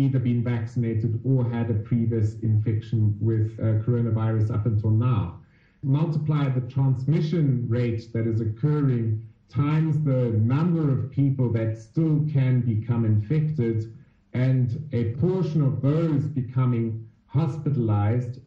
either 0.00 0.18
been 0.18 0.42
vaccinated 0.42 1.20
or 1.24 1.48
had 1.48 1.70
a 1.70 1.74
previous 1.74 2.34
infection 2.40 3.16
with 3.20 3.58
uh, 3.58 3.82
coronavirus 3.84 4.52
up 4.52 4.66
until 4.66 4.90
now. 4.90 5.40
Multiply 5.82 6.48
the 6.48 6.62
transmission 6.62 7.66
rate 7.68 8.12
that 8.12 8.26
is 8.26 8.40
occurring 8.40 9.26
times 9.48 10.02
the 10.04 10.30
number 10.38 10.90
of 10.90 11.10
people 11.10 11.52
that 11.52 11.76
still 11.76 12.24
can 12.32 12.60
become 12.60 13.04
infected 13.04 13.92
and 14.32 14.88
a 14.92 15.12
portion 15.14 15.60
of 15.62 15.82
those 15.82 16.24
becoming 16.24 17.06
hospitalized. 17.26 18.40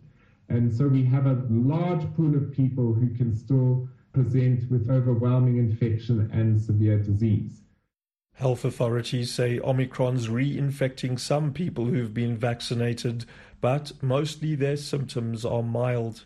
And 0.50 0.74
so 0.74 0.88
we 0.88 1.04
have 1.06 1.26
a 1.26 1.46
large 1.50 2.06
pool 2.16 2.36
of 2.36 2.52
people 2.52 2.94
who 2.94 3.10
can 3.16 3.36
still 3.36 3.88
present 4.13 4.70
with 4.72 4.89
overwhelming 4.89 5.58
infection 5.58 6.30
and 6.32 6.60
severe 6.62 7.00
disease. 7.00 7.62
Health 8.34 8.65
authorities 8.65 9.32
say 9.32 9.60
Omicron's 9.60 10.28
reinfecting 10.28 11.19
some 11.19 11.54
people 11.54 11.86
who've 11.86 12.13
been 12.13 12.36
vaccinated, 12.36 13.26
but 13.62 13.91
mostly 14.02 14.56
their 14.56 14.76
symptoms 14.76 15.46
are 15.46 15.62
mild. 15.62 16.26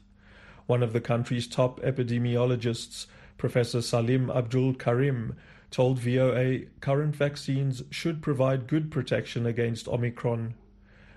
One 0.68 0.84
of 0.84 0.94
the 0.94 1.02
country's 1.02 1.48
top 1.48 1.82
epidemiologists, 1.82 3.08
Professor 3.38 3.82
Salim 3.82 4.30
Abdool 4.30 4.74
Karim, 4.76 5.36
told 5.70 6.00
VOA 6.00 6.60
current 6.80 7.16
vaccines 7.16 7.84
should 7.92 8.22
provide 8.22 8.68
good 8.68 8.90
protection 8.90 9.46
against 9.46 9.88
Omicron. 9.88 10.54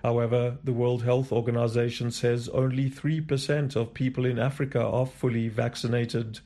However, 0.03 0.57
the 0.63 0.73
World 0.73 1.03
Health 1.03 1.31
Organization 1.31 2.11
says 2.11 2.49
only 2.49 2.89
3% 2.89 3.75
of 3.75 3.93
people 3.93 4.25
in 4.25 4.39
Africa 4.39 4.83
are 4.83 5.05
fully 5.05 5.47
vaccinated. 5.47 6.39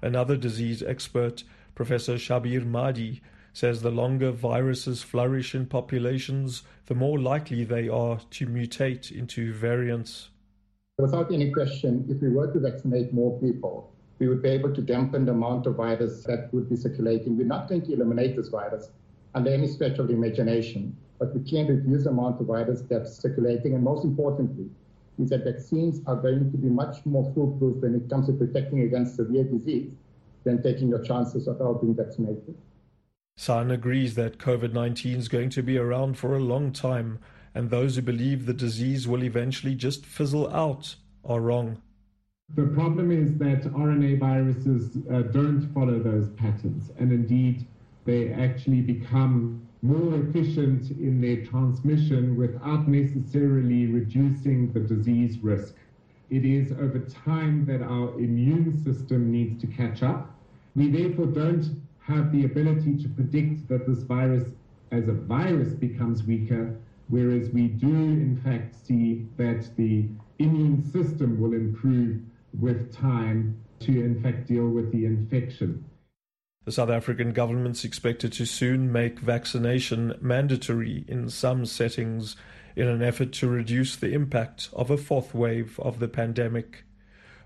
Another 0.00 0.36
disease 0.36 0.82
expert, 0.82 1.44
Professor 1.74 2.14
Shabir 2.14 2.64
Madhi, 2.64 3.20
says 3.52 3.82
the 3.82 3.90
longer 3.90 4.30
viruses 4.30 5.02
flourish 5.02 5.54
in 5.54 5.66
populations, 5.66 6.62
the 6.86 6.94
more 6.94 7.18
likely 7.18 7.64
they 7.64 7.88
are 7.88 8.18
to 8.30 8.46
mutate 8.46 9.12
into 9.12 9.52
variants. 9.52 10.30
Without 10.98 11.32
any 11.32 11.50
question, 11.50 12.06
if 12.08 12.20
we 12.22 12.28
were 12.28 12.52
to 12.52 12.60
vaccinate 12.60 13.12
more 13.12 13.38
people, 13.40 13.92
we 14.18 14.28
would 14.28 14.42
be 14.42 14.48
able 14.48 14.72
to 14.74 14.80
dampen 14.80 15.24
the 15.24 15.32
amount 15.32 15.66
of 15.66 15.76
virus 15.76 16.22
that 16.24 16.48
would 16.52 16.68
be 16.68 16.76
circulating. 16.76 17.36
We're 17.36 17.46
not 17.46 17.68
going 17.68 17.82
to 17.82 17.92
eliminate 17.92 18.36
this 18.36 18.48
virus 18.48 18.90
under 19.34 19.50
any 19.50 19.66
stretch 19.66 19.98
of 19.98 20.08
the 20.08 20.14
imagination, 20.14 20.96
but 21.18 21.34
we 21.34 21.48
can 21.48 21.66
reduce 21.66 22.04
the 22.04 22.10
amount 22.10 22.40
of 22.40 22.46
virus 22.46 22.82
that's 22.82 23.16
circulating. 23.18 23.74
And 23.74 23.82
most 23.82 24.04
importantly, 24.04 24.70
is 25.18 25.30
that 25.30 25.44
vaccines 25.44 26.00
are 26.06 26.16
going 26.16 26.50
to 26.50 26.56
be 26.56 26.68
much 26.68 27.04
more 27.04 27.30
foolproof 27.34 27.82
when 27.82 27.94
it 27.94 28.08
comes 28.08 28.26
to 28.26 28.32
protecting 28.32 28.82
against 28.82 29.16
severe 29.16 29.44
disease 29.44 29.90
than 30.44 30.62
taking 30.62 30.88
your 30.88 31.02
chances 31.02 31.48
of 31.48 31.60
all 31.60 31.74
being 31.74 31.94
vaccinated. 31.94 32.54
Sanne 33.36 33.72
agrees 33.72 34.14
that 34.14 34.38
COVID 34.38 34.72
19 34.72 35.16
is 35.18 35.28
going 35.28 35.50
to 35.50 35.62
be 35.62 35.78
around 35.78 36.18
for 36.18 36.36
a 36.36 36.40
long 36.40 36.72
time, 36.72 37.18
and 37.54 37.70
those 37.70 37.96
who 37.96 38.02
believe 38.02 38.46
the 38.46 38.52
disease 38.54 39.08
will 39.08 39.24
eventually 39.24 39.74
just 39.74 40.04
fizzle 40.04 40.52
out 40.54 40.96
are 41.24 41.40
wrong. 41.40 41.80
The 42.54 42.66
problem 42.66 43.10
is 43.10 43.38
that 43.38 43.62
RNA 43.72 44.20
viruses 44.20 44.98
uh, 45.10 45.22
don't 45.22 45.72
follow 45.72 45.98
those 45.98 46.28
patterns, 46.30 46.90
and 46.98 47.10
indeed, 47.10 47.66
they 48.04 48.32
actually 48.32 48.82
become 48.82 49.66
more 49.80 50.16
efficient 50.16 50.90
in 50.90 51.20
their 51.20 51.44
transmission 51.46 52.36
without 52.36 52.86
necessarily 52.86 53.86
reducing 53.86 54.72
the 54.72 54.80
disease 54.80 55.38
risk. 55.38 55.74
It 56.30 56.44
is 56.44 56.72
over 56.72 57.00
time 57.00 57.64
that 57.66 57.82
our 57.82 58.10
immune 58.18 58.82
system 58.84 59.32
needs 59.32 59.60
to 59.62 59.66
catch 59.66 60.02
up. 60.02 60.30
We 60.76 60.88
therefore 60.88 61.26
don't 61.26 61.82
have 62.02 62.32
the 62.32 62.44
ability 62.44 62.96
to 63.02 63.08
predict 63.08 63.68
that 63.68 63.86
this 63.86 64.02
virus, 64.02 64.44
as 64.90 65.08
a 65.08 65.12
virus, 65.12 65.72
becomes 65.74 66.22
weaker, 66.24 66.76
whereas 67.08 67.48
we 67.50 67.68
do, 67.68 67.88
in 67.88 68.40
fact, 68.42 68.74
see 68.86 69.26
that 69.36 69.68
the 69.76 70.06
immune 70.38 70.82
system 70.90 71.40
will 71.40 71.52
improve 71.52 72.20
with 72.58 72.94
time 72.94 73.56
to, 73.80 73.92
in 73.92 74.20
fact, 74.22 74.46
deal 74.46 74.68
with 74.68 74.90
the 74.92 75.06
infection. 75.06 75.84
The 76.64 76.72
South 76.72 76.90
African 76.90 77.32
government's 77.32 77.84
expected 77.84 78.32
to 78.34 78.46
soon 78.46 78.92
make 78.92 79.18
vaccination 79.18 80.14
mandatory 80.20 81.04
in 81.08 81.28
some 81.28 81.66
settings 81.66 82.36
in 82.76 82.86
an 82.86 83.02
effort 83.02 83.32
to 83.32 83.48
reduce 83.48 83.96
the 83.96 84.12
impact 84.12 84.68
of 84.72 84.90
a 84.90 84.96
fourth 84.96 85.34
wave 85.34 85.78
of 85.80 85.98
the 85.98 86.08
pandemic. 86.08 86.84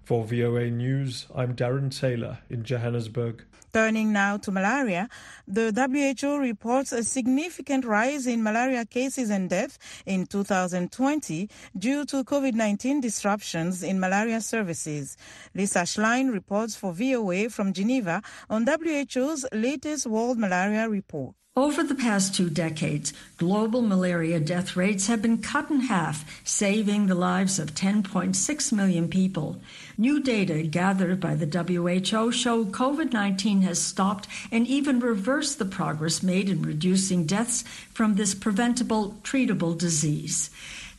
For 0.02 0.24
VOA 0.24 0.70
News, 0.70 1.26
I'm 1.34 1.56
Darren 1.56 1.90
Taylor 1.98 2.38
in 2.48 2.62
Johannesburg. 2.62 3.44
Turning 3.76 4.10
now 4.10 4.38
to 4.38 4.50
malaria, 4.50 5.06
the 5.46 5.70
WHO 5.70 6.38
reports 6.38 6.92
a 6.92 7.04
significant 7.04 7.84
rise 7.84 8.26
in 8.26 8.42
malaria 8.42 8.86
cases 8.86 9.28
and 9.28 9.50
deaths 9.50 9.78
in 10.06 10.24
2020 10.24 11.50
due 11.76 12.06
to 12.06 12.24
COVID 12.24 12.54
19 12.54 13.02
disruptions 13.02 13.82
in 13.82 14.00
malaria 14.00 14.40
services. 14.40 15.18
Lisa 15.54 15.80
Schlein 15.80 16.32
reports 16.32 16.74
for 16.74 16.94
VOA 16.94 17.50
from 17.50 17.74
Geneva 17.74 18.22
on 18.48 18.64
WHO's 18.64 19.44
latest 19.52 20.06
World 20.06 20.38
Malaria 20.38 20.88
Report. 20.88 21.34
Over 21.58 21.82
the 21.82 21.94
past 21.94 22.34
two 22.34 22.50
decades, 22.50 23.14
global 23.38 23.80
malaria 23.80 24.38
death 24.38 24.76
rates 24.76 25.06
have 25.06 25.22
been 25.22 25.38
cut 25.38 25.70
in 25.70 25.80
half, 25.80 26.42
saving 26.44 27.06
the 27.06 27.14
lives 27.14 27.58
of 27.58 27.74
10.6 27.74 28.72
million 28.74 29.08
people. 29.08 29.58
New 29.96 30.20
data 30.20 30.64
gathered 30.64 31.18
by 31.18 31.34
the 31.34 31.46
WHO 31.46 32.30
show 32.30 32.66
COVID 32.66 33.10
19 33.14 33.62
has 33.66 33.82
stopped 33.82 34.26
and 34.50 34.66
even 34.66 35.00
reversed 35.00 35.58
the 35.58 35.64
progress 35.66 36.22
made 36.22 36.48
in 36.48 36.62
reducing 36.62 37.26
deaths 37.26 37.62
from 37.92 38.14
this 38.14 38.34
preventable, 38.34 39.18
treatable 39.22 39.76
disease. 39.76 40.50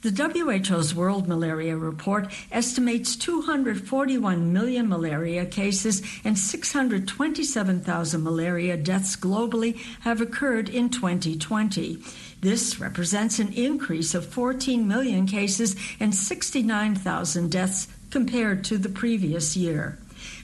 The 0.04 0.12
WHO's 0.12 0.94
World 0.94 1.28
Malaria 1.28 1.76
Report 1.76 2.32
estimates 2.52 3.16
241 3.16 4.54
million 4.54 4.88
malaria 4.88 5.44
cases 5.46 6.04
and 6.24 6.38
627,000 6.38 8.24
malaria 8.24 8.78
deaths 8.78 9.16
globally 9.16 9.76
have 10.02 10.22
occurred 10.22 10.70
in 10.70 10.90
2020. 10.90 11.98
This 12.42 12.80
represents 12.80 13.40
an 13.40 13.52
increase 13.54 14.14
of 14.14 14.28
14 14.28 14.88
million 14.88 15.26
cases 15.26 15.76
and 16.00 16.14
69,000 16.14 17.50
deaths 17.50 17.88
compared 18.12 18.64
to 18.66 18.78
the 18.78 18.90
previous 18.90 19.58
year. 19.58 19.98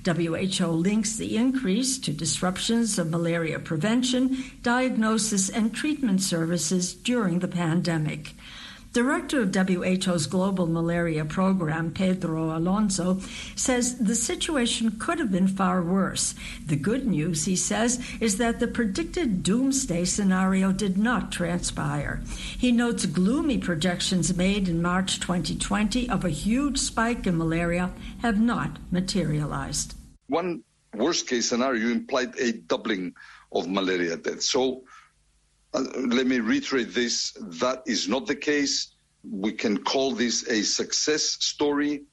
WHO 0.05 0.67
links 0.67 1.15
the 1.15 1.37
increase 1.37 1.97
to 1.99 2.11
disruptions 2.11 2.99
of 2.99 3.09
malaria 3.09 3.59
prevention, 3.59 4.43
diagnosis, 4.61 5.49
and 5.49 5.73
treatment 5.73 6.21
services 6.21 6.93
during 6.93 7.39
the 7.39 7.47
pandemic. 7.47 8.33
Director 8.93 9.41
of 9.41 9.55
WHO's 9.55 10.27
Global 10.27 10.67
Malaria 10.67 11.25
Program, 11.25 11.91
Pedro 11.91 12.55
Alonso, 12.55 13.19
says 13.55 13.97
the 13.97 14.13
situation 14.13 14.99
could 14.99 15.17
have 15.17 15.31
been 15.31 15.47
far 15.47 15.81
worse. 15.81 16.35
The 16.63 16.75
good 16.75 17.07
news, 17.07 17.45
he 17.45 17.55
says, 17.55 17.99
is 18.21 18.37
that 18.37 18.59
the 18.59 18.67
predicted 18.67 19.41
doomsday 19.41 20.05
scenario 20.05 20.71
did 20.71 20.95
not 20.95 21.31
transpire. 21.31 22.21
He 22.55 22.71
notes 22.71 23.07
gloomy 23.07 23.57
projections 23.57 24.37
made 24.37 24.69
in 24.69 24.79
March 24.79 25.19
2020 25.19 26.07
of 26.07 26.23
a 26.23 26.29
huge 26.29 26.77
spike 26.77 27.25
in 27.25 27.35
malaria 27.35 27.89
have 28.21 28.39
not 28.39 28.77
materialized. 28.91 29.95
One 30.27 30.63
worst 30.93 31.27
case 31.27 31.49
scenario 31.49 31.89
implied 31.89 32.37
a 32.37 32.51
doubling 32.51 33.15
of 33.51 33.67
malaria 33.67 34.17
deaths. 34.17 34.47
So 34.49 34.83
let 35.73 36.27
me 36.27 36.39
reiterate 36.39 36.93
this. 36.93 37.33
That 37.39 37.83
is 37.85 38.07
not 38.07 38.27
the 38.27 38.35
case. 38.35 38.95
We 39.23 39.53
can 39.53 39.83
call 39.83 40.11
this 40.11 40.47
a 40.47 40.61
success 40.61 41.23
story, 41.23 42.03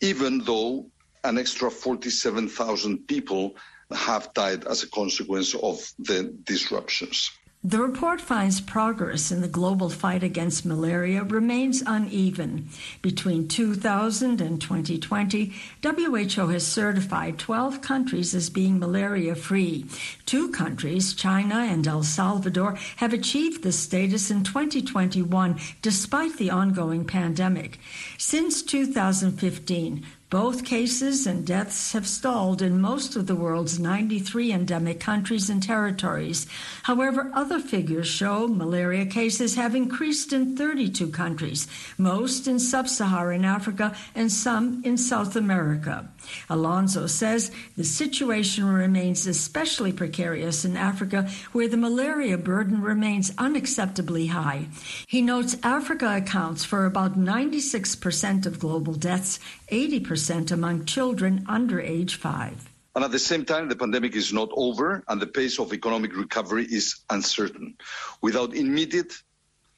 even 0.00 0.38
though 0.38 0.90
an 1.24 1.38
extra 1.38 1.70
47,000 1.70 3.06
people 3.06 3.56
have 3.92 4.32
died 4.34 4.66
as 4.66 4.82
a 4.82 4.90
consequence 4.90 5.54
of 5.54 5.80
the 5.98 6.34
disruptions. 6.44 7.30
The 7.66 7.80
report 7.80 8.20
finds 8.20 8.60
progress 8.60 9.32
in 9.32 9.40
the 9.40 9.48
global 9.48 9.88
fight 9.88 10.22
against 10.22 10.66
malaria 10.66 11.22
remains 11.22 11.82
uneven. 11.86 12.68
Between 13.00 13.48
2000 13.48 14.42
and 14.42 14.60
2020, 14.60 15.50
WHO 15.82 16.48
has 16.48 16.66
certified 16.66 17.38
12 17.38 17.80
countries 17.80 18.34
as 18.34 18.50
being 18.50 18.78
malaria 18.78 19.34
free. 19.34 19.86
Two 20.26 20.50
countries, 20.50 21.14
China 21.14 21.54
and 21.54 21.86
El 21.86 22.02
Salvador, 22.02 22.74
have 22.96 23.14
achieved 23.14 23.62
this 23.62 23.78
status 23.78 24.30
in 24.30 24.44
2021 24.44 25.58
despite 25.80 26.36
the 26.36 26.50
ongoing 26.50 27.06
pandemic. 27.06 27.80
Since 28.18 28.62
2015, 28.64 30.04
both 30.34 30.64
cases 30.64 31.28
and 31.28 31.46
deaths 31.46 31.92
have 31.92 32.08
stalled 32.08 32.60
in 32.60 32.80
most 32.80 33.14
of 33.14 33.28
the 33.28 33.36
world's 33.36 33.78
93 33.78 34.50
endemic 34.50 34.98
countries 34.98 35.48
and 35.48 35.62
territories. 35.62 36.48
However, 36.82 37.30
other 37.32 37.60
figures 37.60 38.08
show 38.08 38.48
malaria 38.48 39.06
cases 39.06 39.54
have 39.54 39.76
increased 39.76 40.32
in 40.32 40.56
32 40.56 41.10
countries, 41.10 41.68
most 41.98 42.48
in 42.48 42.58
sub 42.58 42.88
Saharan 42.88 43.44
Africa 43.44 43.94
and 44.12 44.32
some 44.32 44.82
in 44.84 44.96
South 44.98 45.36
America. 45.36 46.08
Alonso 46.48 47.06
says 47.06 47.50
the 47.76 47.84
situation 47.84 48.66
remains 48.66 49.26
especially 49.26 49.92
precarious 49.92 50.64
in 50.64 50.76
Africa, 50.76 51.28
where 51.52 51.68
the 51.68 51.76
malaria 51.76 52.38
burden 52.38 52.82
remains 52.82 53.30
unacceptably 53.32 54.28
high. 54.28 54.68
He 55.06 55.22
notes 55.22 55.56
Africa 55.62 56.16
accounts 56.16 56.64
for 56.64 56.86
about 56.86 57.18
96% 57.18 58.46
of 58.46 58.58
global 58.58 58.94
deaths, 58.94 59.40
80% 59.70 60.50
among 60.50 60.84
children 60.84 61.44
under 61.48 61.80
age 61.80 62.16
five. 62.16 62.68
And 62.94 63.04
at 63.04 63.10
the 63.10 63.18
same 63.18 63.44
time, 63.44 63.68
the 63.68 63.76
pandemic 63.76 64.14
is 64.14 64.32
not 64.32 64.50
over 64.52 65.02
and 65.08 65.20
the 65.20 65.26
pace 65.26 65.58
of 65.58 65.72
economic 65.72 66.16
recovery 66.16 66.64
is 66.64 67.00
uncertain. 67.10 67.76
Without 68.22 68.54
immediate 68.54 69.12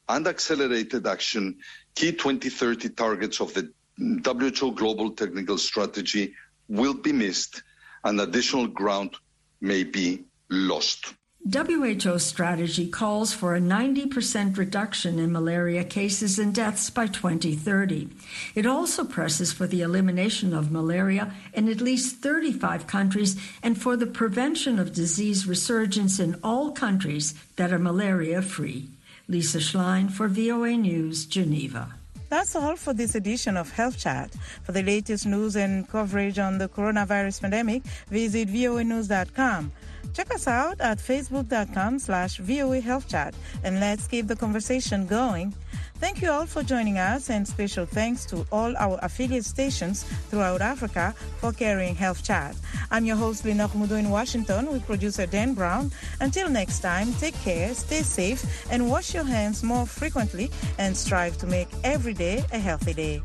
and 0.09 0.27
accelerated 0.27 1.07
action, 1.07 1.59
key 1.95 2.13
2030 2.13 2.91
targets 2.91 3.41
of 3.41 3.55
the 3.55 3.73
WHO 3.99 4.73
Global 4.73 5.11
Technical 5.11 5.59
Strategy 5.59 6.35
will 6.69 6.95
be 6.95 7.13
missed 7.13 7.63
and 8.05 8.21
additional 8.21 8.67
ground 8.67 9.17
may 9.61 9.85
be 9.85 10.25
lost. 10.51 11.15
WHO 11.49 12.19
strategy 12.19 12.89
calls 12.89 13.33
for 13.33 13.55
a 13.55 13.61
90% 13.61 14.59
reduction 14.59 15.21
in 15.21 15.31
malaria 15.31 15.85
cases 15.85 16.41
and 16.41 16.53
deaths 16.53 16.91
by 16.91 17.07
2030. 17.07 18.09
It 18.57 18.67
also 18.67 19.05
presses 19.05 19.53
for 19.53 19.69
the 19.69 19.81
elimination 19.83 20.53
of 20.53 20.73
malaria 20.73 21.33
in 21.55 21.69
at 21.69 21.81
least 21.81 22.17
35 22.17 22.89
countries 22.89 23.37
and 23.63 23.81
for 23.81 23.97
the 23.97 24.09
prevention 24.09 24.81
of 24.81 24.93
disease 24.93 25.47
resurgence 25.47 26.19
in 26.19 26.35
all 26.43 26.73
countries 26.73 27.33
that 27.55 27.73
are 27.73 27.79
malaria 27.79 28.43
free. 28.43 28.89
Lisa 29.29 29.59
Schlein 29.59 30.11
for 30.11 30.27
VOA 30.27 30.77
News, 30.77 31.27
Geneva. 31.27 31.95
That's 32.29 32.57
all 32.57 32.77
for 32.77 32.93
this 32.93 33.15
edition 33.15 33.57
of 33.57 33.71
Health 33.71 33.99
Chat. 33.99 34.35
For 34.63 34.73
the 34.73 34.83
latest 34.83 35.27
news 35.27 35.57
and 35.57 35.89
coverage 35.89 36.39
on 36.39 36.59
the 36.59 36.69
coronavirus 36.69 37.41
pandemic, 37.43 37.85
visit 38.11 38.49
voanews.com. 38.49 39.73
Check 40.13 40.35
us 40.35 40.47
out 40.47 40.81
at 40.81 40.99
facebook.com 40.99 41.99
slash 41.99 42.39
VOA 42.39 42.81
Health 42.81 43.09
Chat 43.09 43.35
and 43.63 43.81
let's 43.81 44.07
keep 44.07 44.27
the 44.27 44.37
conversation 44.37 45.07
going. 45.07 45.55
Thank 45.99 46.23
you 46.23 46.31
all 46.31 46.47
for 46.47 46.63
joining 46.63 46.99
us, 46.99 47.31
and 47.31 47.47
special 47.47 47.85
thanks 47.87 48.25
to 48.27 48.47
all 48.53 48.77
our 48.77 48.99
affiliate 49.03 49.45
stations 49.45 50.05
throughout 50.31 50.61
Africa 50.61 51.15
for 51.41 51.53
carrying 51.53 51.95
Health 51.95 52.23
Chat. 52.23 52.55
I'm 52.91 53.05
your 53.05 53.17
host, 53.17 53.45
Linord 53.45 53.71
Moudou 53.71 53.99
in 53.99 54.11
Washington, 54.11 54.71
with 54.71 54.87
producer 54.87 55.27
Dan 55.27 55.55
Brown. 55.55 55.91
Until 56.21 56.49
next 56.49 56.81
time, 56.81 57.13
take 57.15 57.35
care, 57.43 57.75
stay 57.75 58.03
safe, 58.03 58.45
and 58.71 58.89
wash 58.89 59.15
your 59.15 59.25
hands 59.25 59.63
more 59.63 59.87
frequently, 59.87 60.51
and 60.79 60.97
strive 60.97 61.37
to 61.39 61.47
make 61.47 61.69
every 61.83 62.15
day 62.15 62.45
a 62.53 62.59
healthy 62.59 62.95
day. 62.95 63.23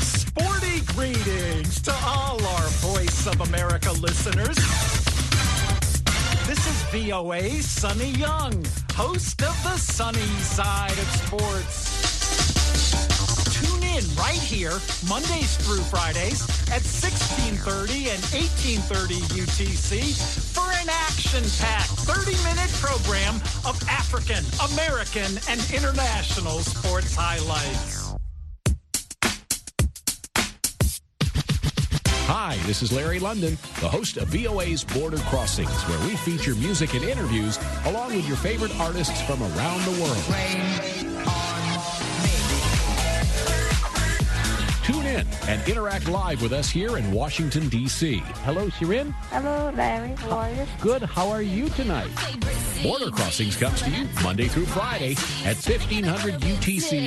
Sporty 0.00 0.80
greetings 0.94 1.80
to 1.82 1.92
Voice 3.18 3.34
of 3.34 3.48
America 3.48 3.90
listeners. 3.92 4.56
This 6.46 6.66
is 6.66 6.82
VOA 6.92 7.50
Sunny 7.62 8.10
Young, 8.10 8.52
host 8.92 9.42
of 9.42 9.60
the 9.62 9.76
sunny 9.76 10.20
side 10.40 10.92
of 10.92 11.08
sports. 11.26 11.88
Tune 13.60 13.82
in 13.82 14.04
right 14.16 14.38
here, 14.38 14.78
Mondays 15.08 15.56
through 15.56 15.82
Fridays 15.84 16.42
at 16.68 16.84
1630 16.84 18.10
and 18.10 18.22
1830 18.30 19.14
UTC 19.34 20.14
for 20.54 20.70
an 20.80 20.88
action-packed 20.88 21.90
30-minute 22.06 22.70
program 22.80 23.34
of 23.66 23.82
African, 23.88 24.44
American, 24.72 25.38
and 25.48 25.60
international 25.72 26.60
sports 26.60 27.16
highlights. 27.16 28.07
Hi, 32.30 32.58
this 32.66 32.82
is 32.82 32.92
Larry 32.92 33.18
London, 33.18 33.56
the 33.80 33.88
host 33.88 34.18
of 34.18 34.28
VOA's 34.28 34.84
Border 34.84 35.16
Crossings, 35.16 35.82
where 35.84 35.98
we 36.06 36.14
feature 36.14 36.54
music 36.56 36.92
and 36.92 37.02
interviews 37.02 37.58
along 37.86 38.14
with 38.14 38.28
your 38.28 38.36
favorite 38.36 38.78
artists 38.78 39.22
from 39.22 39.42
around 39.42 39.82
the 39.86 39.92
world. 40.02 40.24
Tune 44.84 45.06
in 45.06 45.26
and 45.48 45.66
interact 45.66 46.06
live 46.10 46.42
with 46.42 46.52
us 46.52 46.68
here 46.68 46.98
in 46.98 47.12
Washington, 47.12 47.66
D.C. 47.70 48.18
Hello, 48.44 48.68
Shirin. 48.68 49.12
Hello, 49.30 49.72
Larry. 49.74 50.14
How 50.16 50.36
are 50.36 50.50
you? 50.50 50.66
Good. 50.82 51.02
How 51.04 51.30
are 51.30 51.40
you 51.40 51.70
tonight? 51.70 52.10
Border 52.82 53.10
Crossings 53.10 53.56
comes 53.56 53.82
to 53.82 53.90
you 53.90 54.06
Monday 54.22 54.48
through 54.48 54.66
Friday 54.66 55.12
at 55.44 55.56
1500 55.56 56.40
UTC 56.40 56.92